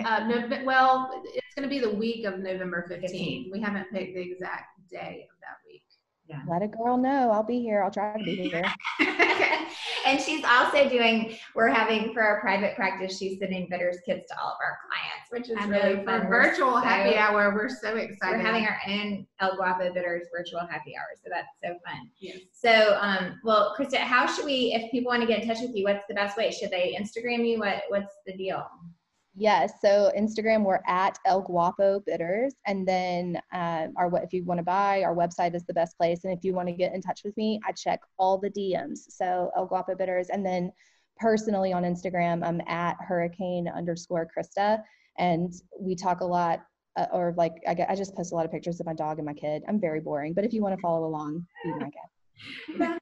Uh, 0.04 0.28
no, 0.28 0.62
well, 0.66 1.24
it's 1.26 1.56
going 1.56 1.68
to 1.68 1.70
be 1.70 1.80
the 1.80 1.94
week 1.96 2.26
of 2.26 2.40
November 2.40 2.86
15th. 2.90 3.52
We 3.52 3.62
haven't 3.62 3.92
picked 3.92 4.16
the 4.16 4.22
exact 4.22 4.80
day 4.90 5.28
of 5.32 5.40
that 5.42 5.58
week. 5.66 5.84
Yeah. 6.28 6.42
Let 6.50 6.64
a 6.64 6.68
girl 6.68 6.98
know. 6.98 7.32
I'll 7.32 7.44
be 7.44 7.62
here. 7.62 7.84
I'll 7.84 7.92
try 7.92 8.18
to 8.18 8.24
be 8.24 8.36
here. 8.36 8.64
and 10.06 10.20
she's 10.20 10.44
also 10.44 10.90
doing, 10.90 11.38
we're 11.54 11.68
having 11.68 12.14
for 12.14 12.24
our 12.24 12.42
private 12.42 12.76
practice, 12.76 13.18
she's 13.18 13.38
sending 13.38 13.68
bitters 13.70 13.98
kits 14.06 14.28
to 14.30 14.40
all 14.40 14.50
of 14.50 14.58
our 14.60 14.78
clients, 14.88 15.30
which 15.30 15.50
is 15.50 15.70
really 15.70 16.04
fun. 16.04 16.22
For 16.22 16.28
virtual 16.28 16.74
so, 16.74 16.80
happy 16.80 17.16
hour, 17.16 17.54
we're 17.54 17.70
so 17.70 17.96
excited. 17.96 18.38
We're 18.38 18.44
having 18.44 18.66
our 18.66 18.80
own 18.88 19.28
El 19.40 19.56
Guapo 19.56 19.94
Bitters 19.94 20.28
virtual 20.36 20.62
happy 20.62 20.96
hour. 20.98 21.08
So 21.24 21.30
that's 21.32 21.48
so 21.64 21.80
fun. 21.86 22.10
Yes. 22.20 22.40
So, 22.52 22.98
um, 23.00 23.40
well, 23.44 23.76
Christa, 23.78 23.98
how 23.98 24.26
should 24.26 24.46
we, 24.46 24.74
if 24.74 24.90
people 24.90 25.10
want 25.10 25.22
to 25.22 25.28
get 25.28 25.44
in 25.44 25.48
touch 25.48 25.60
with 25.62 25.76
you, 25.76 25.84
what's 25.84 26.06
the 26.08 26.16
best 26.16 26.38
way? 26.38 26.50
Should 26.50 26.72
they 26.72 26.98
Instagram 27.00 27.48
you? 27.48 27.60
What 27.60 27.84
What's 27.90 28.14
the 28.26 28.36
deal? 28.36 28.66
Yes. 29.38 29.74
So 29.82 30.12
Instagram, 30.18 30.64
we're 30.64 30.80
at 30.88 31.20
El 31.26 31.42
Guapo 31.42 32.00
Bitters, 32.06 32.54
and 32.66 32.88
then 32.88 33.38
um, 33.52 33.94
our 33.98 34.10
if 34.24 34.32
you 34.32 34.46
want 34.46 34.60
to 34.60 34.64
buy, 34.64 35.04
our 35.04 35.14
website 35.14 35.56
is 35.56 35.66
the 35.66 35.74
best 35.74 35.98
place. 35.98 36.24
And 36.24 36.32
if 36.32 36.44
you 36.44 36.54
want 36.54 36.70
to 36.70 36.74
get 36.74 36.94
in 36.94 37.02
touch 37.02 37.22
with 37.26 37.36
me, 37.36 37.60
I 37.68 37.74
check 37.74 38.00
all 38.18 38.38
the 38.38 38.50
DMs. 38.50 39.00
So 39.10 39.52
El 39.58 39.66
Guapo 39.66 39.94
Bitters, 39.94 40.30
and 40.30 40.46
then 40.46 40.72
personally 41.18 41.74
on 41.74 41.84
Instagram, 41.84 42.46
I'm 42.46 42.62
at 42.68 42.96
Hurricane 43.06 43.68
underscore 43.68 44.26
Christa, 44.26 44.82
and 45.18 45.54
we 45.78 45.96
talk 45.96 46.22
a 46.22 46.26
lot. 46.26 46.62
Uh, 46.98 47.08
or 47.12 47.34
like 47.36 47.56
I, 47.68 47.74
get, 47.74 47.90
I 47.90 47.96
just 47.96 48.16
post 48.16 48.32
a 48.32 48.36
lot 48.36 48.46
of 48.46 48.54
pictures 48.54 48.80
of 48.80 48.86
my 48.86 48.94
dog 48.94 49.18
and 49.18 49.26
my 49.26 49.34
kid. 49.34 49.64
I'm 49.68 49.82
very 49.82 50.00
boring, 50.00 50.34
but 50.34 50.46
if 50.46 50.54
you 50.54 50.62
want 50.62 50.78
to 50.78 50.82
follow 50.82 51.06
along, 51.06 51.46
be 51.66 51.72
my 51.72 51.90
guest. 51.90 52.96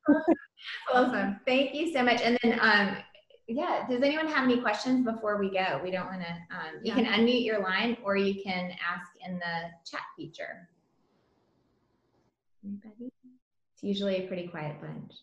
awesome. 0.92 1.40
Thank 1.46 1.76
you 1.76 1.94
so 1.94 2.02
much. 2.02 2.20
And 2.22 2.40
then 2.42 2.58
um, 2.60 2.98
yeah 3.48 3.86
does 3.90 4.02
anyone 4.02 4.28
have 4.28 4.44
any 4.44 4.62
questions 4.62 5.06
before 5.06 5.38
we 5.38 5.50
go? 5.50 5.80
We 5.84 5.92
don't 5.92 6.08
want 6.08 6.22
to 6.22 6.56
um, 6.56 6.76
you 6.84 6.94
yeah. 6.94 6.96
can 6.96 7.06
unmute 7.06 7.46
your 7.46 7.62
line 7.62 7.98
or 8.04 8.16
you 8.16 8.42
can 8.42 8.72
ask 8.72 9.12
in 9.26 9.36
the 9.36 9.70
chat 9.90 10.02
feature. 10.18 10.70
Anybody? 12.64 13.12
It's 13.74 13.84
usually 13.84 14.24
a 14.24 14.28
pretty 14.28 14.48
quiet 14.48 14.80
bunch. 14.80 15.14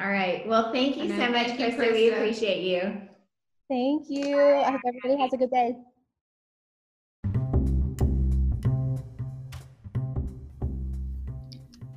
All 0.00 0.10
right 0.10 0.46
well 0.46 0.72
thank 0.72 0.96
you 0.96 1.08
so 1.08 1.28
much 1.28 1.48
christa 1.48 1.92
we 1.92 2.10
appreciate 2.10 2.62
you. 2.62 3.08
Thank 3.68 4.10
you. 4.10 4.38
I 4.38 4.70
hope 4.70 4.80
everybody 4.86 5.20
has 5.20 5.32
a 5.32 5.36
good 5.38 5.50
day. 5.50 5.76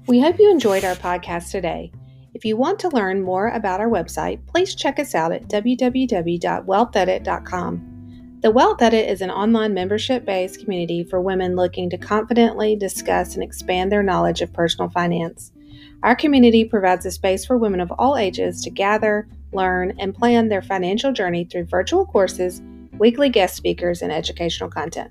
We 0.07 0.21
hope 0.21 0.39
you 0.39 0.51
enjoyed 0.51 0.85
our 0.85 0.95
podcast 0.95 1.51
today 1.51 1.91
if 2.45 2.49
you 2.49 2.57
want 2.57 2.77
to 2.77 2.89
learn 2.89 3.23
more 3.23 3.47
about 3.47 3.79
our 3.79 3.89
website, 3.89 4.39
please 4.45 4.75
check 4.75 4.99
us 4.99 5.15
out 5.15 5.31
at 5.31 5.47
www.wealthedit.com. 5.47 8.37
The 8.41 8.51
Wealth 8.51 8.83
Edit 8.83 9.09
is 9.09 9.21
an 9.21 9.31
online 9.31 9.73
membership 9.73 10.25
based 10.25 10.59
community 10.59 11.03
for 11.03 11.19
women 11.19 11.55
looking 11.55 11.89
to 11.89 11.97
confidently 11.97 12.75
discuss 12.75 13.33
and 13.33 13.41
expand 13.41 13.91
their 13.91 14.03
knowledge 14.03 14.43
of 14.43 14.53
personal 14.53 14.91
finance. 14.91 15.53
Our 16.03 16.15
community 16.15 16.65
provides 16.65 17.07
a 17.07 17.11
space 17.11 17.43
for 17.43 17.57
women 17.57 17.79
of 17.79 17.91
all 17.97 18.15
ages 18.15 18.61
to 18.61 18.69
gather, 18.69 19.27
learn, 19.51 19.95
and 19.97 20.13
plan 20.13 20.47
their 20.47 20.61
financial 20.61 21.11
journey 21.11 21.45
through 21.45 21.65
virtual 21.65 22.05
courses, 22.05 22.61
weekly 22.99 23.29
guest 23.29 23.55
speakers, 23.55 24.03
and 24.03 24.11
educational 24.11 24.69
content. 24.69 25.09